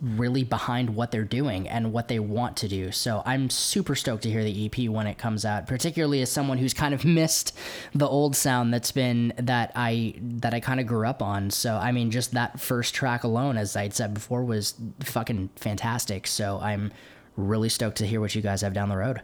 really 0.00 0.44
behind 0.44 0.90
what 0.90 1.10
they're 1.10 1.24
doing 1.24 1.68
and 1.68 1.92
what 1.92 2.08
they 2.08 2.18
want 2.18 2.56
to 2.58 2.68
do. 2.68 2.90
So 2.92 3.22
I'm 3.24 3.50
super 3.50 3.94
stoked 3.94 4.22
to 4.24 4.30
hear 4.30 4.42
the 4.42 4.66
EP 4.66 4.88
when 4.88 5.06
it 5.06 5.18
comes 5.18 5.44
out, 5.44 5.66
particularly 5.66 6.22
as 6.22 6.30
someone 6.30 6.58
who's 6.58 6.74
kind 6.74 6.94
of 6.94 7.04
missed 7.20 7.56
the 7.94 8.08
old 8.08 8.36
sound 8.36 8.72
that's 8.72 8.92
been 8.92 9.32
that 9.38 9.72
I 9.74 10.14
that 10.20 10.54
I 10.54 10.60
kind 10.60 10.80
of 10.80 10.86
grew 10.86 11.06
up 11.06 11.22
on. 11.22 11.50
So 11.50 11.76
I 11.76 11.92
mean 11.92 12.10
just 12.10 12.32
that 12.32 12.60
first 12.60 12.94
track 12.94 13.24
alone 13.24 13.56
as 13.56 13.76
I'd 13.76 13.94
said 13.94 14.14
before 14.14 14.44
was 14.44 14.74
fucking 15.00 15.50
fantastic. 15.56 16.26
So 16.26 16.58
I'm 16.60 16.92
really 17.36 17.68
stoked 17.68 17.98
to 17.98 18.06
hear 18.06 18.20
what 18.20 18.34
you 18.34 18.42
guys 18.42 18.62
have 18.62 18.72
down 18.72 18.88
the 18.88 18.96
road. 18.96 19.22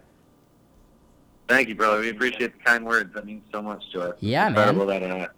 Thank 1.48 1.68
you, 1.68 1.74
brother. 1.74 2.00
We 2.00 2.10
appreciate 2.10 2.56
the 2.56 2.64
kind 2.64 2.84
words. 2.84 3.12
That 3.14 3.26
means 3.26 3.44
so 3.52 3.60
much 3.62 3.90
to 3.92 4.10
us. 4.10 4.16
Yeah, 4.20 4.48
it's 4.48 4.54
man. 4.56 4.68
incredible 4.68 4.86
that 4.86 5.02
uh, 5.02 5.28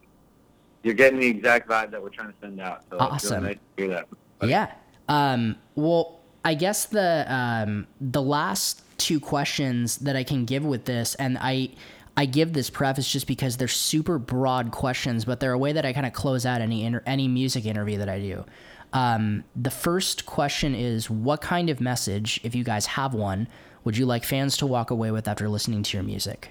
you're 0.83 0.95
getting 0.95 1.21
the 1.21 1.27
exact 1.27 1.69
vibe 1.69 1.91
that 1.91 2.03
we're 2.03 2.11
trying 2.11 2.29
to 2.29 2.35
send 2.41 2.61
out. 2.61 2.85
So 2.91 2.99
Awesome. 2.99 3.45
nice 3.45 3.57
to 3.77 3.83
hear 3.83 3.89
that. 3.89 4.09
Yeah. 4.47 4.73
Um, 5.09 5.57
well, 5.75 6.21
I 6.45 6.55
guess 6.55 6.87
the 6.87 7.25
um, 7.33 7.87
the 8.01 8.23
last 8.23 8.83
two 8.99 9.19
questions 9.19 9.97
that 9.99 10.15
I 10.17 10.23
can 10.25 10.45
give 10.45 10.65
with 10.65 10.85
this, 10.85 11.15
and 11.17 11.39
I 11.41 11.71
I 12.17 12.27
give 12.27 12.53
this 12.53 12.71
preface 12.71 13.11
just 13.11 13.27
because 13.27 13.57
they're 13.57 13.67
super 13.67 14.19
broad 14.19 14.71
questions, 14.71 15.25
but 15.25 15.41
they're 15.41 15.53
a 15.53 15.59
way 15.59 15.73
that 15.73 15.85
I 15.85 15.93
kind 15.93 16.07
of 16.07 16.13
close 16.13 16.47
out 16.47 16.61
any 16.61 16.85
inter- 16.85 17.03
any 17.07 17.29
music 17.29 17.65
interview 17.67 17.99
that 17.99 18.09
I 18.09 18.21
do. 18.21 18.45
Um, 18.93 19.43
the 19.57 19.71
first 19.71 20.25
question 20.27 20.75
is, 20.75 21.11
what 21.11 21.41
kind 21.41 21.69
of 21.69 21.81
message, 21.81 22.41
if 22.45 22.55
you 22.55 22.63
guys 22.63 22.87
have 22.87 23.13
one, 23.13 23.49
would 23.85 23.97
you 23.97 24.07
like 24.07 24.25
fans 24.25 24.57
to 24.59 24.67
walk 24.67 24.91
away 24.91 25.11
with 25.11 25.29
after 25.29 25.49
listening 25.49 25.83
to 25.83 25.97
your 25.97 26.05
music? 26.05 26.51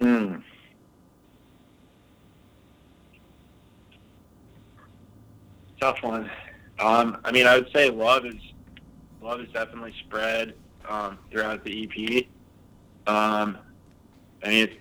Hmm. 0.00 0.36
tough 5.82 6.02
one. 6.02 6.30
Um, 6.78 7.18
I 7.24 7.32
mean, 7.32 7.46
I 7.46 7.56
would 7.58 7.68
say 7.74 7.90
love 7.90 8.24
is 8.24 8.36
love 9.20 9.40
is 9.40 9.48
definitely 9.52 9.92
spread 10.06 10.54
um, 10.88 11.18
throughout 11.30 11.64
the 11.64 11.84
EP. 11.84 12.26
Um, 13.12 13.58
I 14.44 14.48
mean, 14.48 14.64
it's, 14.68 14.74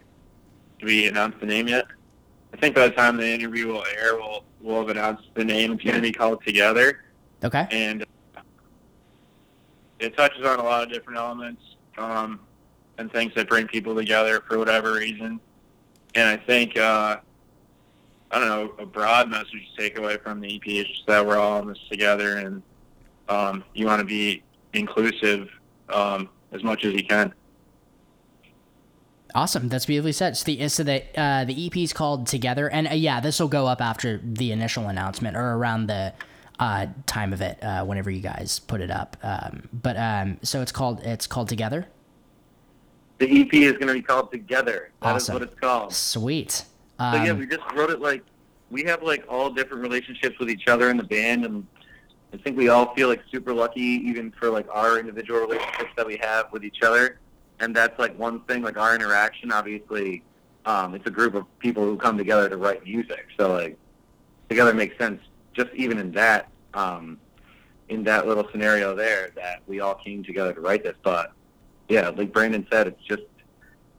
do 0.80 0.86
we 0.86 1.08
announce 1.08 1.36
the 1.40 1.46
name 1.48 1.68
yet? 1.68 1.86
I 2.54 2.58
think 2.58 2.76
by 2.76 2.88
the 2.88 2.94
time 2.96 3.18
the 3.18 3.28
interview 3.28 3.68
will 3.68 3.84
air, 3.98 4.16
we'll 4.16 4.44
we'll 4.62 4.82
have 4.82 4.90
announced 4.90 5.24
the 5.34 5.44
name. 5.44 5.74
It's 5.74 5.84
going 5.84 5.96
to 5.96 6.02
be 6.02 6.12
called 6.12 6.44
Together, 6.46 7.04
Okay. 7.44 7.66
and 7.72 8.06
it 10.02 10.18
touches 10.18 10.46
on 10.46 10.60
a 10.60 10.64
lot 10.64 10.84
of 10.84 10.92
different 10.92 11.20
elements 11.20 11.62
um, 11.98 12.40
and 12.98 13.12
things 13.12 13.34
that 13.36 13.48
bring 13.48 13.68
people 13.68 13.96
together 13.96 14.44
for 14.48 14.58
whatever 14.58 14.94
reason. 14.94 15.40
And 16.16 16.28
I 16.28 16.38
think 16.38 16.78
uh, 16.78 17.18
I 18.32 18.40
don't 18.40 18.48
know 18.48 18.74
a 18.80 18.86
broad 18.86 19.30
message 19.30 19.70
to 19.76 19.82
take 19.82 19.98
away 19.98 20.18
from 20.18 20.42
the 20.42 20.56
EP 20.56 20.68
is 20.68 20.88
just 20.88 21.08
that 21.08 21.26
we're 21.26 21.38
all 21.38 21.62
in 21.62 21.68
this 21.68 21.80
together, 21.90 22.38
and 22.38 22.62
um, 23.30 23.64
you 23.74 23.86
want 23.86 24.00
to 24.00 24.06
be 24.06 24.44
inclusive 24.74 25.50
um, 25.90 26.30
as 26.52 26.64
much 26.64 26.84
as 26.84 26.94
you 26.94 27.04
can. 27.04 27.34
Awesome. 29.34 29.70
That's 29.70 29.86
beautifully 29.86 30.12
said. 30.12 30.36
So 30.36 30.46
the 30.46 30.68
so 30.68 30.84
the 30.84 31.04
uh, 31.20 31.46
the 31.46 31.68
EP 31.68 31.78
is 31.78 31.94
called 31.94 32.28
Together, 32.28 32.70
and 32.70 32.88
uh, 32.88 32.92
yeah, 32.92 33.20
this 33.22 33.40
will 33.40 33.48
go 33.48 33.68
up 33.68 33.82
after 33.82 34.20
the 34.24 34.52
initial 34.52 34.90
announcement 34.90 35.38
or 35.38 35.54
around 35.54 35.88
the 35.88 36.14
uh, 36.62 36.86
time 37.08 37.34
of 37.34 37.42
it, 37.42 37.62
uh, 37.64 37.84
whenever 37.84 38.12
you 38.12 38.22
guys 38.22 38.60
put 38.60 38.80
it 38.82 38.92
up. 38.92 39.18
Um, 39.24 39.68
but 39.74 39.98
um, 39.98 40.38
so 40.44 40.62
it's 40.62 40.72
called 40.72 41.02
it's 41.02 41.26
called 41.28 41.50
Together. 41.50 41.88
The 43.18 43.42
EP 43.42 43.54
is 43.54 43.74
going 43.74 43.88
to 43.88 43.94
be 43.94 44.02
called 44.02 44.32
Together. 44.32 44.92
That 45.02 45.16
is 45.16 45.24
Awesome. 45.24 45.34
what 45.34 45.42
it's 45.44 45.60
called. 45.60 45.94
Sweet. 45.94 46.52
So 46.52 46.66
Um, 47.00 47.26
yeah, 47.26 47.34
we 47.34 47.48
just 47.48 47.64
wrote 47.76 47.90
it 47.90 48.00
like 48.00 48.24
we 48.70 48.84
have 48.84 49.02
like 49.04 49.26
all 49.28 49.50
different 49.50 49.82
relationships 49.82 50.38
with 50.40 50.50
each 50.52 50.68
other 50.68 50.90
in 50.92 50.98
the 50.98 51.04
band, 51.04 51.46
and 51.46 51.66
I 52.32 52.38
think 52.38 52.58
we 52.58 52.70
all 52.70 52.94
feel 52.94 53.10
like 53.10 53.22
super 53.32 53.54
lucky, 53.54 53.82
even 53.82 54.32
for 54.32 54.50
like 54.50 54.68
our 54.72 55.00
individual 55.00 55.40
relationships 55.42 55.92
that 55.98 56.06
we 56.06 56.18
have 56.18 56.52
with 56.52 56.64
each 56.64 56.84
other. 56.84 57.20
And 57.60 57.76
that's 57.76 57.98
like 58.00 58.18
one 58.20 58.42
thing, 58.42 58.62
like 58.62 58.78
our 58.78 58.94
interaction. 58.96 59.52
Obviously, 59.52 60.24
um, 60.66 60.94
it's 60.94 61.08
a 61.08 61.12
group 61.12 61.34
of 61.34 61.46
people 61.58 61.84
who 61.84 61.98
come 61.98 62.18
together 62.20 62.50
to 62.50 62.58
write 62.58 62.84
music, 62.84 63.26
so 63.36 63.52
like 63.56 63.78
together 64.48 64.76
makes 64.76 64.96
sense. 65.00 65.22
Just 65.54 65.70
even 65.74 65.98
in 65.98 66.12
that, 66.14 66.48
um, 66.74 67.18
in 67.90 68.04
that 68.04 68.28
little 68.28 68.48
scenario 68.52 68.96
there, 68.96 69.32
that 69.36 69.62
we 69.68 69.80
all 69.80 69.96
came 69.96 70.24
together 70.24 70.54
to 70.54 70.62
write 70.62 70.84
this. 70.84 70.96
But 71.04 71.34
yeah, 71.90 72.10
like 72.10 72.32
Brandon 72.32 72.66
said, 72.72 72.88
it's 72.88 73.04
just 73.04 73.24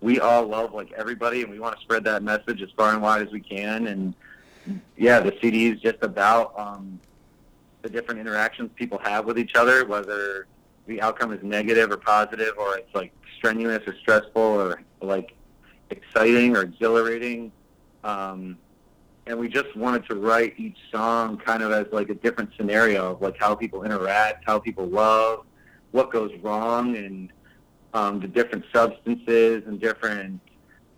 we 0.00 0.18
all 0.18 0.46
love 0.46 0.74
like 0.74 0.92
everybody, 0.92 1.42
and 1.42 1.50
we 1.50 1.60
want 1.60 1.76
to 1.76 1.82
spread 1.82 2.04
that 2.04 2.22
message 2.22 2.60
as 2.60 2.70
far 2.76 2.92
and 2.92 3.02
wide 3.02 3.22
as 3.22 3.32
we 3.32 3.40
can. 3.40 3.86
And 3.86 4.14
yeah, 4.96 5.20
the 5.20 5.36
CD 5.40 5.66
is 5.66 5.80
just 5.80 5.98
about 6.02 6.58
um, 6.58 6.98
the 7.82 7.88
different 7.88 8.20
interactions 8.20 8.70
people 8.74 8.98
have 8.98 9.24
with 9.24 9.38
each 9.38 9.54
other, 9.54 9.86
whether 9.86 10.46
the 10.86 11.00
outcome 11.00 11.32
is 11.32 11.42
negative 11.42 11.90
or 11.90 11.96
positive, 11.96 12.54
or 12.58 12.76
it's 12.76 12.94
like 12.94 13.12
strenuous 13.36 13.86
or 13.86 13.94
stressful, 14.00 14.42
or 14.42 14.82
like 15.00 15.34
exciting 15.90 16.56
or 16.56 16.62
exhilarating. 16.62 17.52
Um, 18.02 18.58
and 19.26 19.38
we 19.38 19.48
just 19.48 19.74
wanted 19.76 20.04
to 20.06 20.16
write 20.16 20.54
each 20.58 20.78
song 20.90 21.38
kind 21.38 21.62
of 21.62 21.70
as 21.70 21.86
like 21.92 22.10
a 22.10 22.14
different 22.14 22.50
scenario 22.56 23.12
of 23.12 23.22
like 23.22 23.36
how 23.38 23.54
people 23.54 23.84
interact, 23.84 24.44
how 24.46 24.58
people 24.58 24.86
love, 24.86 25.44
what 25.92 26.10
goes 26.10 26.32
wrong, 26.42 26.96
and 26.96 27.32
um, 27.94 28.20
the 28.20 28.28
different 28.28 28.64
substances 28.72 29.62
and 29.66 29.80
different 29.80 30.40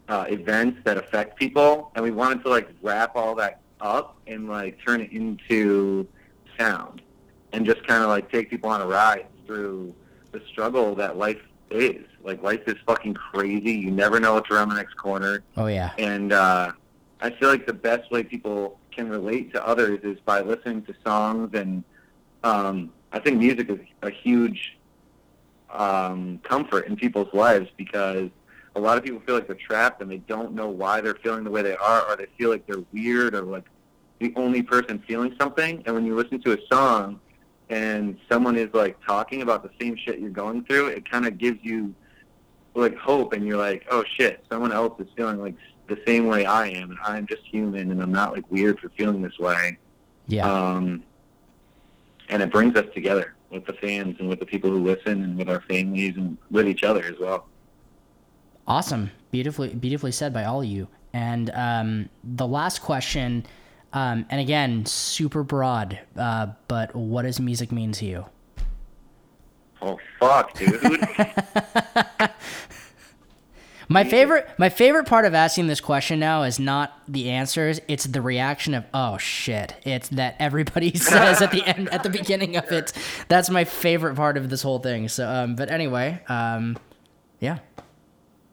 uh, 0.08 0.24
events 0.28 0.80
that 0.84 0.96
affect 0.96 1.38
people, 1.38 1.90
and 1.94 2.04
we 2.04 2.10
wanted 2.10 2.42
to 2.44 2.48
like 2.48 2.68
wrap 2.82 3.14
all 3.16 3.34
that 3.34 3.60
up 3.80 4.16
and 4.26 4.48
like 4.48 4.78
turn 4.84 5.00
it 5.00 5.12
into 5.12 6.06
sound, 6.58 7.02
and 7.52 7.66
just 7.66 7.86
kind 7.86 8.02
of 8.02 8.08
like 8.08 8.30
take 8.30 8.48
people 8.48 8.70
on 8.70 8.80
a 8.80 8.86
ride 8.86 9.26
through 9.46 9.94
the 10.32 10.40
struggle 10.48 10.94
that 10.94 11.16
life 11.16 11.40
is. 11.70 12.04
Like 12.22 12.42
life 12.42 12.62
is 12.66 12.76
fucking 12.86 13.14
crazy. 13.14 13.72
You 13.72 13.90
never 13.90 14.18
know 14.18 14.34
what's 14.34 14.50
around 14.50 14.70
the 14.70 14.76
next 14.76 14.94
corner, 14.94 15.42
oh 15.56 15.66
yeah. 15.66 15.92
and 15.98 16.32
uh, 16.32 16.72
I 17.24 17.30
feel 17.30 17.48
like 17.48 17.66
the 17.66 17.72
best 17.72 18.10
way 18.10 18.22
people 18.22 18.78
can 18.90 19.08
relate 19.08 19.50
to 19.54 19.66
others 19.66 20.00
is 20.02 20.20
by 20.26 20.42
listening 20.42 20.82
to 20.82 20.94
songs, 21.06 21.54
and 21.54 21.82
um, 22.42 22.92
I 23.12 23.18
think 23.18 23.38
music 23.38 23.70
is 23.70 23.78
a 24.02 24.10
huge 24.10 24.76
um, 25.70 26.38
comfort 26.44 26.86
in 26.86 26.96
people's 26.96 27.32
lives 27.32 27.70
because 27.78 28.28
a 28.76 28.80
lot 28.80 28.98
of 28.98 29.04
people 29.04 29.20
feel 29.20 29.36
like 29.36 29.46
they're 29.46 29.56
trapped 29.56 30.02
and 30.02 30.10
they 30.10 30.18
don't 30.18 30.52
know 30.52 30.68
why 30.68 31.00
they're 31.00 31.14
feeling 31.14 31.44
the 31.44 31.50
way 31.50 31.62
they 31.62 31.76
are, 31.76 32.02
or 32.02 32.14
they 32.14 32.26
feel 32.36 32.50
like 32.50 32.66
they're 32.66 32.84
weird 32.92 33.34
or 33.34 33.40
like 33.40 33.64
the 34.18 34.30
only 34.36 34.62
person 34.62 35.02
feeling 35.08 35.34
something. 35.40 35.82
And 35.86 35.94
when 35.94 36.04
you 36.04 36.14
listen 36.14 36.42
to 36.42 36.52
a 36.52 36.58
song 36.70 37.20
and 37.70 38.18
someone 38.28 38.58
is 38.58 38.68
like 38.74 39.02
talking 39.02 39.40
about 39.40 39.62
the 39.62 39.70
same 39.80 39.96
shit 39.96 40.18
you're 40.18 40.28
going 40.28 40.62
through, 40.66 40.88
it 40.88 41.10
kind 41.10 41.26
of 41.26 41.38
gives 41.38 41.58
you 41.62 41.94
like 42.74 42.94
hope, 42.98 43.32
and 43.32 43.46
you're 43.46 43.56
like, 43.56 43.86
oh 43.90 44.04
shit, 44.14 44.44
someone 44.50 44.72
else 44.72 45.00
is 45.00 45.08
feeling 45.16 45.40
like 45.40 45.54
the 45.86 46.00
same 46.06 46.26
way 46.26 46.46
I 46.46 46.68
am, 46.68 46.90
and 46.90 46.98
I'm 47.02 47.26
just 47.26 47.42
human, 47.42 47.90
and 47.90 48.02
I'm 48.02 48.12
not 48.12 48.32
like 48.32 48.50
weird 48.50 48.78
for 48.80 48.88
feeling 48.90 49.22
this 49.22 49.38
way. 49.38 49.78
Yeah. 50.26 50.50
Um, 50.50 51.02
and 52.28 52.42
it 52.42 52.50
brings 52.50 52.76
us 52.76 52.86
together 52.94 53.34
with 53.50 53.66
the 53.66 53.74
fans 53.74 54.16
and 54.18 54.28
with 54.28 54.40
the 54.40 54.46
people 54.46 54.70
who 54.70 54.82
listen 54.82 55.22
and 55.22 55.36
with 55.36 55.48
our 55.48 55.60
families 55.62 56.16
and 56.16 56.36
with 56.50 56.66
each 56.66 56.82
other 56.82 57.04
as 57.04 57.18
well. 57.20 57.46
Awesome. 58.66 59.10
Beautifully 59.30 59.74
beautifully 59.74 60.12
said 60.12 60.32
by 60.32 60.44
all 60.44 60.62
of 60.62 60.66
you. 60.66 60.88
And 61.12 61.50
um, 61.50 62.08
the 62.24 62.46
last 62.46 62.80
question, 62.80 63.46
um, 63.92 64.26
and 64.30 64.40
again, 64.40 64.84
super 64.86 65.44
broad, 65.44 66.00
uh, 66.16 66.48
but 66.66 66.94
what 66.96 67.22
does 67.22 67.38
music 67.38 67.70
mean 67.70 67.92
to 67.92 68.04
you? 68.04 68.26
Oh 69.82 69.98
fuck, 70.18 70.54
dude! 70.54 70.80
My 73.88 74.04
favorite 74.04 74.48
my 74.58 74.68
favorite 74.68 75.06
part 75.06 75.24
of 75.24 75.34
asking 75.34 75.66
this 75.66 75.80
question 75.80 76.18
now 76.18 76.42
is 76.42 76.58
not 76.58 77.00
the 77.06 77.30
answers, 77.30 77.80
it's 77.88 78.04
the 78.04 78.22
reaction 78.22 78.74
of 78.74 78.84
oh 78.94 79.18
shit. 79.18 79.74
It's 79.84 80.08
that 80.10 80.36
everybody 80.38 80.94
says 80.94 81.42
at 81.42 81.50
the 81.50 81.64
end 81.64 81.88
at 81.90 82.02
the 82.02 82.10
beginning 82.10 82.56
of 82.56 82.70
it. 82.72 82.92
That's 83.28 83.50
my 83.50 83.64
favorite 83.64 84.16
part 84.16 84.36
of 84.36 84.50
this 84.50 84.62
whole 84.62 84.78
thing. 84.78 85.08
So 85.08 85.28
um 85.28 85.56
but 85.56 85.70
anyway, 85.70 86.22
um 86.28 86.78
yeah. 87.40 87.58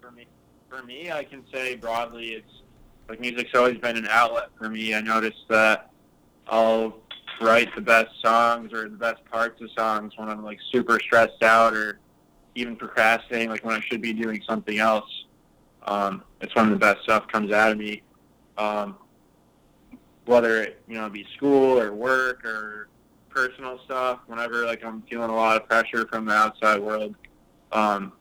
for 0.02 0.12
me, 0.12 0.28
for 0.70 0.84
me, 0.84 1.12
I 1.12 1.24
can 1.24 1.44
say 1.54 1.76
broadly, 1.76 2.34
it's 2.34 2.62
like 3.08 3.20
music's 3.20 3.56
always 3.56 3.78
been 3.78 3.98
an 3.98 4.08
outlet 4.10 4.50
for 4.58 4.70
me. 4.70 4.94
I 4.94 5.02
noticed 5.02 5.48
that 5.50 5.92
I'll 6.48 6.98
write 7.40 7.74
the 7.76 7.82
best 7.82 8.10
songs 8.22 8.74
or 8.74 8.90
the 8.90 8.96
best 8.96 9.24
parts 9.26 9.62
of 9.62 9.70
songs 9.78 10.14
when 10.16 10.30
I'm 10.30 10.44
like 10.44 10.60
super 10.72 11.00
stressed 11.00 11.42
out 11.42 11.74
or 11.74 12.00
even 12.56 12.76
procrastinating, 12.76 13.50
like 13.50 13.64
when 13.64 13.76
I 13.76 13.82
should 13.82 14.02
be 14.02 14.14
doing 14.14 14.42
something 14.48 14.80
else. 14.80 15.10
Um, 15.84 16.24
it's 16.42 16.54
when 16.56 16.70
the 16.70 16.76
best 16.76 17.04
stuff 17.04 17.28
comes 17.28 17.52
out 17.52 17.72
of 17.72 17.78
me. 17.78 18.04
Um, 18.58 18.98
whether 20.26 20.62
it 20.62 20.84
you 20.88 20.96
know 20.96 21.10
be 21.10 21.26
school 21.36 21.80
or 21.80 21.94
work 21.94 22.46
or 22.46 22.88
personal 23.30 23.80
stuff, 23.86 24.20
whenever 24.28 24.66
like 24.66 24.84
I'm 24.84 25.02
feeling 25.04 25.30
a 25.30 25.36
lot 25.36 25.60
of 25.60 25.68
pressure 25.68 26.08
from 26.08 26.26
the 26.26 26.34
outside 26.34 26.80
world, 26.80 27.16
um, 27.72 28.14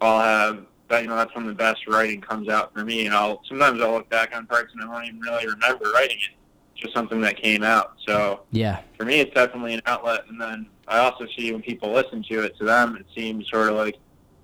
I'll 0.00 0.20
have 0.20 0.66
that 0.88 1.02
you 1.02 1.08
know 1.08 1.16
that's 1.16 1.34
when 1.34 1.46
the 1.46 1.54
best 1.54 1.86
writing 1.86 2.20
comes 2.20 2.48
out 2.48 2.72
for 2.74 2.84
me. 2.84 3.06
And 3.06 3.14
I'll 3.14 3.42
sometimes 3.48 3.80
I'll 3.80 3.92
look 3.92 4.08
back 4.10 4.34
on 4.34 4.46
parts 4.46 4.72
and 4.74 4.82
I 4.82 4.92
won't 4.92 5.06
even 5.06 5.20
really 5.20 5.46
remember 5.46 5.90
writing 5.92 6.16
it. 6.16 6.36
It's 6.72 6.82
just 6.82 6.94
something 6.94 7.20
that 7.20 7.36
came 7.36 7.62
out. 7.62 7.94
So 8.06 8.40
Yeah. 8.50 8.80
for 8.98 9.04
me, 9.04 9.20
it's 9.20 9.34
definitely 9.34 9.74
an 9.74 9.82
outlet. 9.86 10.22
And 10.28 10.40
then 10.40 10.66
I 10.86 10.98
also 10.98 11.26
see 11.36 11.52
when 11.52 11.62
people 11.62 11.92
listen 11.92 12.22
to 12.24 12.42
it, 12.44 12.56
to 12.58 12.64
them, 12.64 12.96
it 12.96 13.06
seems 13.14 13.48
sort 13.48 13.70
of 13.70 13.76
like 13.76 13.98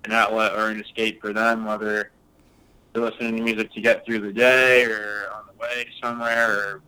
an 0.05 0.11
outlet 0.11 0.53
or 0.53 0.69
an 0.69 0.81
escape 0.81 1.21
for 1.21 1.33
them, 1.33 1.65
whether 1.65 2.11
they're 2.93 3.03
listening 3.03 3.37
to 3.37 3.43
music 3.43 3.71
to 3.73 3.81
get 3.81 4.05
through 4.05 4.19
the 4.19 4.33
day 4.33 4.83
or 4.85 5.29
on 5.33 5.45
the 5.47 5.53
way 5.61 5.87
somewhere 6.01 6.51
or 6.51 6.81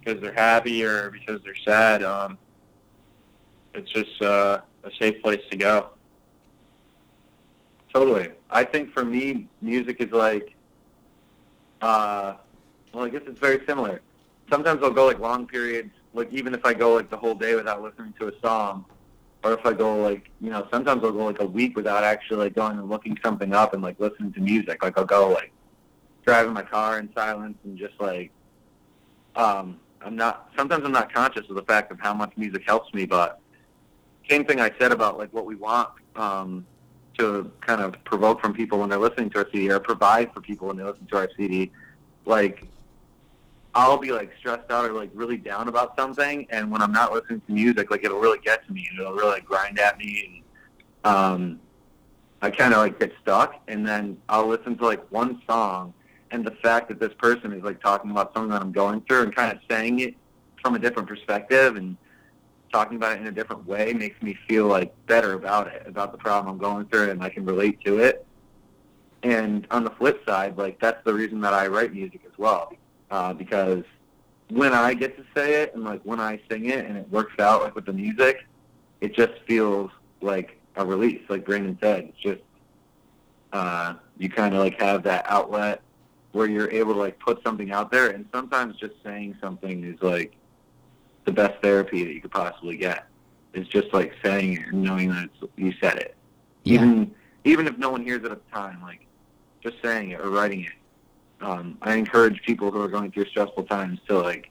because 0.00 0.20
they're 0.20 0.32
happy 0.32 0.84
or 0.84 1.10
because 1.10 1.40
they're 1.44 1.54
sad. 1.54 2.02
Um, 2.02 2.38
it's 3.74 3.90
just 3.90 4.20
uh, 4.22 4.60
a 4.84 4.90
safe 4.98 5.22
place 5.22 5.42
to 5.50 5.56
go. 5.56 5.90
Totally. 7.92 8.30
I 8.50 8.64
think 8.64 8.92
for 8.92 9.04
me, 9.04 9.48
music 9.62 10.00
is 10.00 10.10
like, 10.12 10.54
uh, 11.80 12.34
well, 12.92 13.04
I 13.04 13.08
guess 13.08 13.22
it's 13.26 13.38
very 13.38 13.64
similar. 13.66 14.00
Sometimes 14.50 14.82
I'll 14.82 14.90
go 14.90 15.06
like 15.06 15.18
long 15.18 15.46
periods, 15.46 15.92
like 16.14 16.32
even 16.32 16.54
if 16.54 16.64
I 16.64 16.74
go 16.74 16.94
like 16.94 17.10
the 17.10 17.16
whole 17.16 17.34
day 17.34 17.54
without 17.54 17.82
listening 17.82 18.14
to 18.20 18.28
a 18.28 18.40
song, 18.40 18.84
or 19.44 19.52
if 19.52 19.64
I 19.64 19.72
go 19.72 20.02
like, 20.02 20.30
you 20.40 20.50
know, 20.50 20.66
sometimes 20.70 21.02
I'll 21.04 21.12
go 21.12 21.24
like 21.24 21.40
a 21.40 21.46
week 21.46 21.76
without 21.76 22.04
actually 22.04 22.38
like 22.38 22.54
going 22.54 22.78
and 22.78 22.88
looking 22.88 23.18
something 23.24 23.52
up 23.52 23.74
and 23.74 23.82
like 23.82 23.98
listening 24.00 24.32
to 24.32 24.40
music. 24.40 24.82
Like 24.82 24.98
I'll 24.98 25.04
go 25.04 25.30
like 25.30 25.52
driving 26.24 26.52
my 26.52 26.62
car 26.62 26.98
in 26.98 27.12
silence 27.14 27.56
and 27.64 27.78
just 27.78 27.94
like, 28.00 28.30
um, 29.36 29.78
I'm 30.00 30.16
not. 30.16 30.50
Sometimes 30.56 30.84
I'm 30.84 30.92
not 30.92 31.12
conscious 31.12 31.48
of 31.48 31.56
the 31.56 31.62
fact 31.62 31.92
of 31.92 32.00
how 32.00 32.14
much 32.14 32.32
music 32.36 32.62
helps 32.66 32.92
me, 32.94 33.04
but 33.06 33.40
same 34.28 34.44
thing 34.44 34.60
I 34.60 34.70
said 34.78 34.92
about 34.92 35.18
like 35.18 35.32
what 35.32 35.46
we 35.46 35.54
want. 35.54 35.90
Um, 36.16 36.66
to 37.18 37.50
kind 37.60 37.80
of 37.80 38.02
provoke 38.04 38.40
from 38.40 38.54
people 38.54 38.78
when 38.78 38.88
they're 38.88 38.98
listening 38.98 39.28
to 39.30 39.38
our 39.38 39.48
CD 39.52 39.70
or 39.70 39.80
provide 39.80 40.32
for 40.32 40.40
people 40.40 40.68
when 40.68 40.76
they 40.76 40.84
listen 40.84 41.06
to 41.06 41.16
our 41.16 41.28
CD. 41.36 41.70
Like, 42.24 42.66
I'll 43.74 43.98
be 43.98 44.12
like 44.12 44.30
stressed 44.38 44.70
out 44.70 44.86
or 44.86 44.92
like 44.92 45.10
really 45.14 45.36
down 45.36 45.68
about 45.68 45.96
something, 45.96 46.46
and 46.50 46.70
when 46.70 46.82
I'm 46.82 46.92
not 46.92 47.12
listening 47.12 47.42
to 47.46 47.52
music, 47.52 47.90
like 47.90 48.04
it'll 48.04 48.20
really 48.20 48.40
get 48.40 48.66
to 48.66 48.72
me 48.72 48.88
it'll 48.98 49.12
really 49.12 49.30
like, 49.30 49.44
grind 49.44 49.78
at 49.78 49.98
me, 49.98 50.42
and 51.04 51.14
um, 51.14 51.60
I 52.42 52.50
kind 52.50 52.72
of 52.72 52.80
like 52.80 52.98
get 52.98 53.12
stuck. 53.22 53.60
And 53.68 53.86
then 53.86 54.18
I'll 54.28 54.46
listen 54.46 54.76
to 54.78 54.84
like 54.84 55.10
one 55.12 55.42
song, 55.46 55.94
and 56.30 56.44
the 56.44 56.52
fact 56.62 56.88
that 56.88 56.98
this 56.98 57.12
person 57.18 57.52
is 57.52 57.62
like 57.62 57.80
talking 57.80 58.10
about 58.10 58.32
something 58.34 58.50
that 58.50 58.62
I'm 58.62 58.72
going 58.72 59.02
through 59.02 59.22
and 59.22 59.36
kind 59.36 59.52
of 59.52 59.58
saying 59.70 60.00
it 60.00 60.14
from 60.62 60.74
a 60.74 60.78
different 60.78 61.08
perspective 61.08 61.76
and 61.76 61.96
talking 62.72 62.96
about 62.96 63.16
it 63.16 63.20
in 63.20 63.26
a 63.26 63.32
different 63.32 63.66
way 63.66 63.92
makes 63.92 64.20
me 64.22 64.36
feel 64.46 64.66
like 64.66 64.94
better 65.06 65.34
about 65.34 65.68
it, 65.68 65.82
about 65.86 66.12
the 66.12 66.18
problem 66.18 66.54
I'm 66.54 66.58
going 66.58 66.86
through, 66.86 67.10
and 67.10 67.22
I 67.22 67.28
can 67.28 67.44
relate 67.44 67.80
to 67.84 67.98
it. 67.98 68.26
And 69.22 69.66
on 69.70 69.84
the 69.84 69.90
flip 69.90 70.22
side, 70.26 70.56
like 70.56 70.80
that's 70.80 71.02
the 71.04 71.14
reason 71.14 71.40
that 71.40 71.54
I 71.54 71.66
write 71.66 71.92
music 71.92 72.22
as 72.26 72.36
well, 72.38 72.72
uh, 73.10 73.32
because 73.32 73.84
when 74.50 74.72
I 74.72 74.94
get 74.94 75.16
to 75.16 75.24
say 75.34 75.62
it 75.62 75.74
and 75.74 75.84
like 75.84 76.02
when 76.02 76.20
I 76.20 76.40
sing 76.50 76.66
it 76.66 76.84
and 76.84 76.96
it 76.96 77.10
works 77.10 77.38
out 77.38 77.62
like 77.62 77.74
with 77.74 77.86
the 77.86 77.92
music, 77.92 78.44
it 79.00 79.14
just 79.14 79.32
feels 79.46 79.90
like 80.20 80.58
a 80.76 80.84
release. 80.84 81.22
Like 81.28 81.44
Brandon 81.44 81.78
said, 81.80 82.04
it's 82.04 82.18
just 82.18 82.42
uh, 83.52 83.94
you 84.18 84.28
kind 84.28 84.54
of 84.54 84.60
like 84.60 84.80
have 84.80 85.02
that 85.04 85.24
outlet 85.28 85.82
where 86.32 86.46
you're 86.46 86.70
able 86.70 86.94
to 86.94 86.98
like 86.98 87.18
put 87.18 87.42
something 87.42 87.72
out 87.72 87.90
there, 87.90 88.10
and 88.10 88.26
sometimes 88.32 88.76
just 88.76 88.94
saying 89.02 89.36
something 89.40 89.84
is 89.84 90.00
like 90.02 90.34
the 91.24 91.32
best 91.32 91.60
therapy 91.62 92.04
that 92.04 92.12
you 92.12 92.20
could 92.20 92.30
possibly 92.30 92.76
get. 92.76 93.06
It's 93.54 93.68
just 93.68 93.92
like 93.92 94.14
saying 94.22 94.54
it 94.54 94.66
and 94.72 94.82
knowing 94.82 95.10
that 95.10 95.24
it's, 95.24 95.52
you 95.56 95.72
said 95.80 95.98
it. 95.98 96.14
Yeah. 96.64 96.74
Even 96.74 97.14
even 97.44 97.66
if 97.66 97.78
no 97.78 97.90
one 97.90 98.04
hears 98.04 98.24
it 98.24 98.30
at 98.30 98.44
the 98.44 98.50
time, 98.54 98.80
like 98.82 99.06
just 99.62 99.76
saying 99.82 100.10
it 100.10 100.20
or 100.20 100.30
writing 100.30 100.64
it. 100.64 100.72
Um, 101.40 101.78
I 101.82 101.94
encourage 101.94 102.42
people 102.42 102.70
who 102.70 102.80
are 102.80 102.88
going 102.88 103.12
through 103.12 103.26
stressful 103.26 103.64
times 103.64 104.00
to 104.08 104.18
like, 104.18 104.50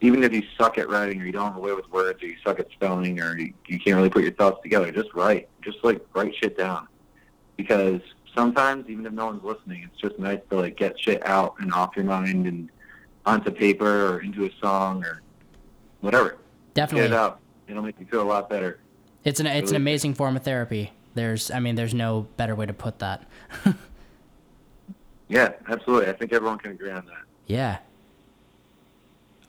even 0.00 0.22
if 0.22 0.32
you 0.32 0.42
suck 0.56 0.78
at 0.78 0.88
writing 0.88 1.20
or 1.20 1.24
you 1.24 1.32
don't 1.32 1.46
have 1.46 1.56
a 1.56 1.60
way 1.60 1.72
with 1.72 1.90
words 1.90 2.22
or 2.22 2.26
you 2.26 2.36
suck 2.44 2.60
at 2.60 2.70
spelling 2.70 3.20
or 3.20 3.36
you, 3.36 3.52
you 3.66 3.78
can't 3.78 3.96
really 3.96 4.10
put 4.10 4.22
your 4.22 4.32
thoughts 4.32 4.60
together, 4.62 4.90
just 4.92 5.12
write. 5.14 5.48
Just 5.62 5.78
like 5.82 6.04
write 6.14 6.34
shit 6.36 6.56
down. 6.56 6.86
Because 7.56 8.00
sometimes, 8.34 8.88
even 8.88 9.04
if 9.06 9.12
no 9.12 9.26
one's 9.26 9.42
listening, 9.42 9.82
it's 9.82 10.00
just 10.00 10.18
nice 10.18 10.40
to 10.50 10.56
like 10.56 10.76
get 10.76 10.98
shit 10.98 11.24
out 11.26 11.54
and 11.58 11.72
off 11.72 11.96
your 11.96 12.04
mind 12.04 12.46
and 12.46 12.70
onto 13.26 13.50
paper 13.50 14.14
or 14.14 14.20
into 14.20 14.44
a 14.44 14.50
song 14.60 15.04
or 15.04 15.22
whatever. 16.00 16.30
Get 16.30 16.38
Definitely. 16.74 17.08
it 17.08 17.12
out. 17.12 17.40
It'll 17.66 17.82
make 17.82 17.98
you 17.98 18.06
feel 18.06 18.22
a 18.22 18.24
lot 18.24 18.48
better. 18.48 18.80
It's 19.24 19.40
an 19.40 19.46
it's 19.46 19.70
an 19.70 19.76
amazing 19.76 20.14
form 20.14 20.36
of 20.36 20.42
therapy. 20.42 20.92
There's 21.14 21.50
I 21.50 21.60
mean 21.60 21.74
there's 21.74 21.94
no 21.94 22.28
better 22.36 22.54
way 22.54 22.66
to 22.66 22.72
put 22.72 23.00
that. 23.00 23.26
Yeah, 25.28 25.52
absolutely. 25.68 26.08
I 26.08 26.14
think 26.14 26.32
everyone 26.32 26.58
can 26.58 26.72
agree 26.72 26.90
on 26.90 27.06
that. 27.06 27.22
yeah. 27.46 27.78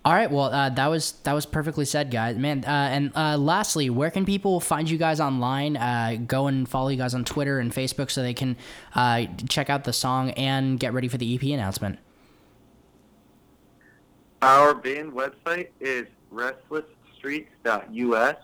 All 0.05 0.13
right, 0.13 0.31
well, 0.31 0.45
uh, 0.45 0.69
that 0.69 0.87
was 0.87 1.11
that 1.23 1.33
was 1.33 1.45
perfectly 1.45 1.83
said, 1.83 2.09
guys. 2.09 2.37
Man, 2.37 2.63
uh, 2.65 2.69
and 2.69 3.11
uh, 3.15 3.37
lastly, 3.37 3.89
where 3.89 4.09
can 4.09 4.25
people 4.25 4.61
find 4.61 4.89
you 4.89 4.97
guys 4.97 5.19
online? 5.19 5.75
Uh, 5.75 6.15
go 6.25 6.47
and 6.47 6.69
follow 6.69 6.87
you 6.87 6.95
guys 6.95 7.13
on 7.13 7.25
Twitter 7.25 7.59
and 7.59 7.73
Facebook 7.73 8.09
so 8.09 8.21
they 8.23 8.33
can 8.33 8.55
uh, 8.95 9.25
check 9.49 9.69
out 9.69 9.83
the 9.83 9.91
song 9.91 10.29
and 10.31 10.79
get 10.79 10.93
ready 10.93 11.09
for 11.09 11.17
the 11.17 11.35
EP 11.35 11.41
announcement. 11.43 11.99
Our 14.41 14.73
band 14.73 15.11
website 15.11 15.67
is 15.81 16.07
restlessstreets.us. 16.33 18.35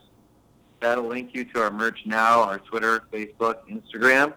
That'll 0.82 1.06
link 1.06 1.30
you 1.34 1.46
to 1.46 1.62
our 1.62 1.72
merch 1.72 2.02
now, 2.06 2.44
our 2.44 2.60
Twitter, 2.60 3.04
Facebook, 3.14 3.60
Instagram. 3.72 4.34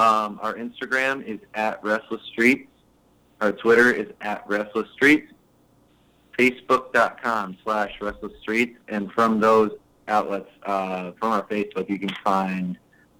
Um, 0.00 0.40
our 0.40 0.54
Instagram 0.54 1.22
is 1.26 1.40
at 1.52 1.84
Restless 1.84 2.22
Streets. 2.32 2.70
Our 3.42 3.52
Twitter 3.52 3.90
is 3.90 4.06
at 4.22 4.42
Restless 4.48 4.88
Streets. 4.94 5.30
Facebook.com 6.38 7.58
slash 7.62 7.92
Restless 8.00 8.32
Streets. 8.40 8.78
And 8.88 9.12
from 9.12 9.40
those 9.40 9.72
outlets, 10.08 10.48
uh, 10.62 11.12
from 11.20 11.32
our 11.32 11.42
Facebook, 11.42 11.90
you 11.90 11.98
can 11.98 12.14
find 12.24 12.78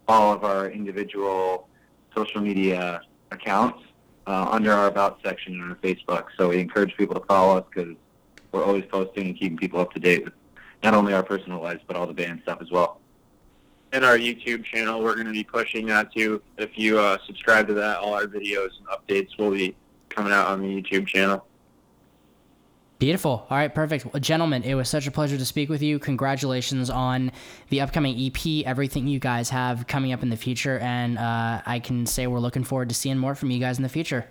all 0.09 0.33
of 0.33 0.43
our 0.43 0.71
individual 0.71 1.69
social 2.17 2.41
media 2.41 3.03
accounts 3.31 3.85
uh, 4.27 4.49
under 4.51 4.73
our 4.73 4.87
About 4.87 5.19
section 5.23 5.61
on 5.61 5.69
our 5.69 5.77
Facebook. 5.77 6.29
So 6.39 6.49
we 6.49 6.61
encourage 6.61 6.97
people 6.97 7.21
to 7.21 7.27
follow 7.27 7.59
us 7.59 7.65
because 7.75 7.95
we're 8.53 8.65
always 8.65 8.87
posting 8.87 9.27
and 9.27 9.39
keeping 9.39 9.59
people 9.59 9.81
up 9.81 9.93
to 9.93 10.01
date 10.01 10.25
with 10.25 10.33
not 10.83 10.95
only 10.95 11.13
our 11.13 11.23
personal 11.23 11.61
lives, 11.61 11.83
but 11.87 11.95
all 11.95 12.07
the 12.07 12.15
band 12.15 12.41
stuff 12.43 12.63
as 12.63 12.71
well. 12.71 13.00
And 13.93 14.05
our 14.05 14.17
YouTube 14.17 14.65
channel, 14.65 15.03
we're 15.03 15.15
going 15.15 15.27
to 15.27 15.33
be 15.33 15.43
pushing 15.43 15.87
that 15.87 16.13
too. 16.13 16.41
If 16.59 16.79
you 16.79 16.99
uh, 16.99 17.19
subscribe 17.27 17.67
to 17.69 17.75
that, 17.75 17.99
all 17.99 18.15
our 18.15 18.27
videos 18.27 18.71
and 18.79 18.87
updates 18.89 19.37
will 19.39 19.51
be 19.51 19.75
coming 20.09 20.33
out 20.33 20.47
on 20.49 20.61
the 20.61 20.69
YouTube 20.69 21.07
channel. 21.07 21.45
Beautiful. 23.01 23.47
All 23.49 23.57
right, 23.57 23.75
perfect. 23.75 24.05
Well, 24.13 24.21
gentlemen, 24.21 24.63
it 24.63 24.75
was 24.75 24.89
such 24.89 25.07
a 25.07 25.11
pleasure 25.11 25.39
to 25.39 25.45
speak 25.47 25.71
with 25.71 25.81
you. 25.81 25.99
Congratulations 25.99 26.91
on 26.91 27.33
the 27.71 27.81
upcoming 27.81 28.15
EP, 28.21 28.67
everything 28.67 29.09
you 29.09 29.19
guys 29.19 29.49
have 29.49 29.87
coming 29.87 30.13
up 30.13 30.23
in 30.23 30.29
the 30.29 30.37
future, 30.37 30.79
and 30.81 31.17
uh, 31.17 31.63
I 31.65 31.79
can 31.79 32.05
say 32.05 32.27
we're 32.27 32.41
looking 32.41 32.63
forward 32.63 32.91
to 32.91 32.95
seeing 32.95 33.17
more 33.17 33.35
from 33.35 33.51
you 33.51 33.59
guys 33.59 33.79
in 33.79 33.83
the 33.83 33.89
future. 33.89 34.27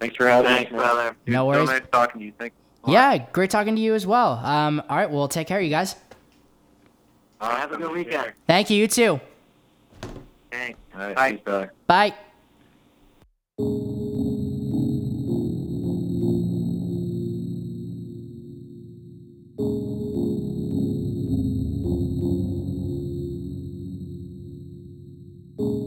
Thanks 0.00 0.16
for 0.16 0.26
having 0.28 0.50
me. 0.50 0.56
Thanks, 0.56 0.72
us. 0.72 0.76
man. 0.76 0.80
brother. 0.80 1.16
No 1.28 1.46
worries. 1.46 1.68
So 1.68 1.74
nice 1.74 1.86
talking 1.92 2.20
to 2.20 2.26
you. 2.26 2.32
Thanks. 2.36 2.56
Yeah, 2.88 3.18
great 3.30 3.50
talking 3.50 3.76
to 3.76 3.80
you 3.80 3.94
as 3.94 4.04
well. 4.04 4.32
Um, 4.44 4.82
all 4.88 4.96
right, 4.96 5.10
well, 5.10 5.28
take 5.28 5.46
care, 5.46 5.60
you 5.60 5.70
guys. 5.70 5.94
Uh, 7.40 7.56
have 7.56 7.72
a 7.72 7.76
good 7.76 7.92
weekend. 7.92 8.32
Thank 8.46 8.70
you. 8.70 8.78
You 8.78 8.88
too. 8.88 9.20
Thanks. 10.50 10.78
All 10.94 11.14
right. 11.14 11.44
Bye. 11.44 11.68
Bye. 11.86 12.14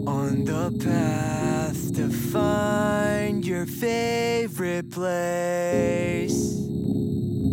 On 0.08 0.46
the 0.46 0.72
path 0.84 1.96
to 1.96 2.10
find 2.10 3.46
your 3.46 3.66
favorite 3.66 4.90
place. 4.92 6.54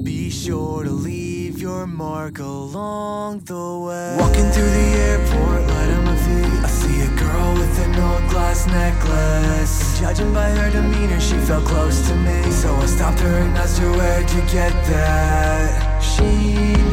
Be 0.05 0.31
sure 0.31 0.85
to 0.85 0.91
leave 0.91 1.28
your 1.69 1.87
mark 1.87 2.39
along 2.39 3.41
the 3.53 3.67
way. 3.87 4.17
Walking 4.19 4.49
through 4.55 4.73
the 4.81 4.89
airport, 5.09 5.61
light 5.73 5.91
on 5.97 6.05
my 6.11 6.17
feet. 6.25 6.61
I 6.69 6.71
see 6.83 6.99
a 7.09 7.13
girl 7.25 7.51
with 7.61 7.75
an 7.87 7.95
old 8.09 8.25
glass 8.33 8.61
necklace. 8.67 9.75
Judging 10.01 10.33
by 10.33 10.49
her 10.59 10.71
demeanor, 10.71 11.21
she 11.21 11.37
felt 11.49 11.65
close 11.73 11.99
to 12.09 12.15
me. 12.27 12.39
So 12.63 12.69
I 12.85 12.87
stopped 12.87 13.21
her 13.21 13.37
and 13.45 13.53
asked 13.63 13.79
her 13.83 13.91
where 14.01 14.23
to 14.35 14.41
get 14.57 14.73
that. 14.95 16.01
She 16.11 16.33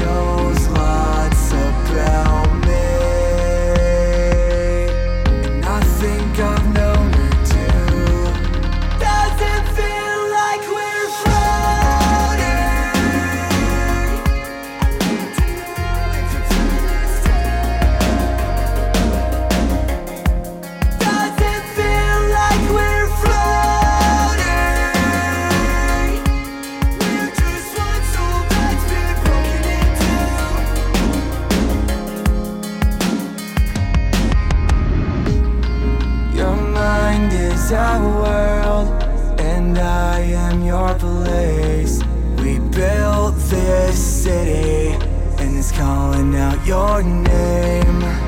knows 0.01 0.44
this 43.49 44.23
city 44.23 44.95
and 45.38 45.58
it's 45.58 45.71
calling 45.71 46.36
out 46.36 46.65
your 46.65 47.03
name. 47.03 48.24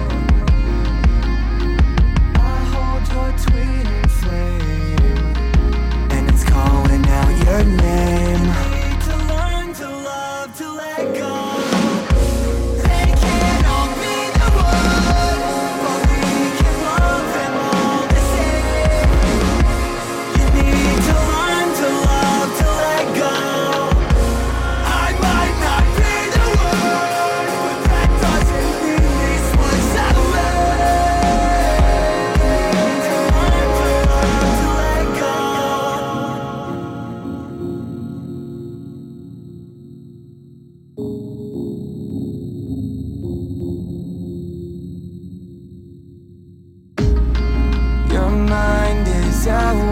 down. 49.48 49.87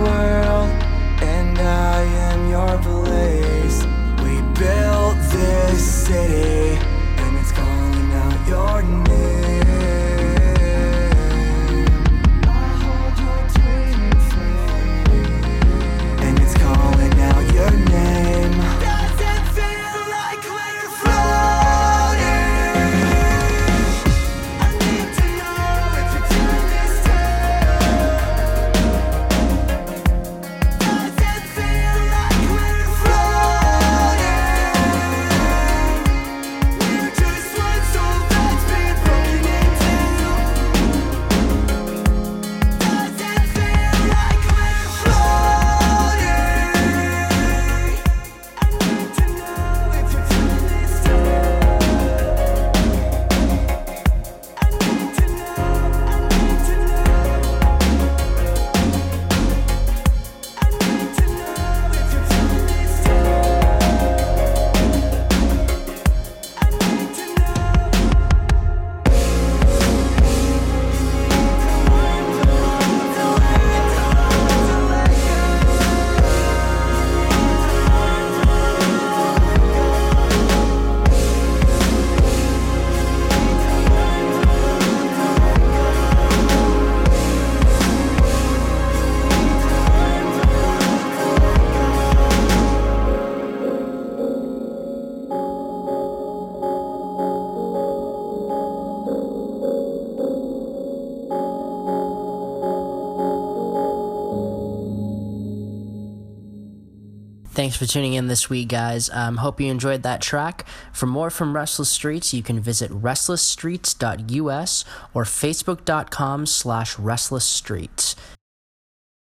Thanks 107.76 107.92
for 107.92 107.94
tuning 107.94 108.14
in 108.14 108.28
this 108.28 108.50
week, 108.50 108.70
guys. 108.70 109.10
Um, 109.10 109.36
hope 109.36 109.60
you 109.60 109.70
enjoyed 109.70 110.02
that 110.04 110.22
track. 110.22 110.66
For 110.94 111.08
more 111.08 111.30
from 111.30 111.54
Restless 111.54 111.90
Streets, 111.90 112.34
you 112.34 112.42
can 112.42 112.62
visit 112.62 112.90
restlessstreets.us 112.90 114.86
or 115.14 115.24
facebook.com 115.26 116.46
slash 116.46 116.96
restlessstreets. 116.96 118.16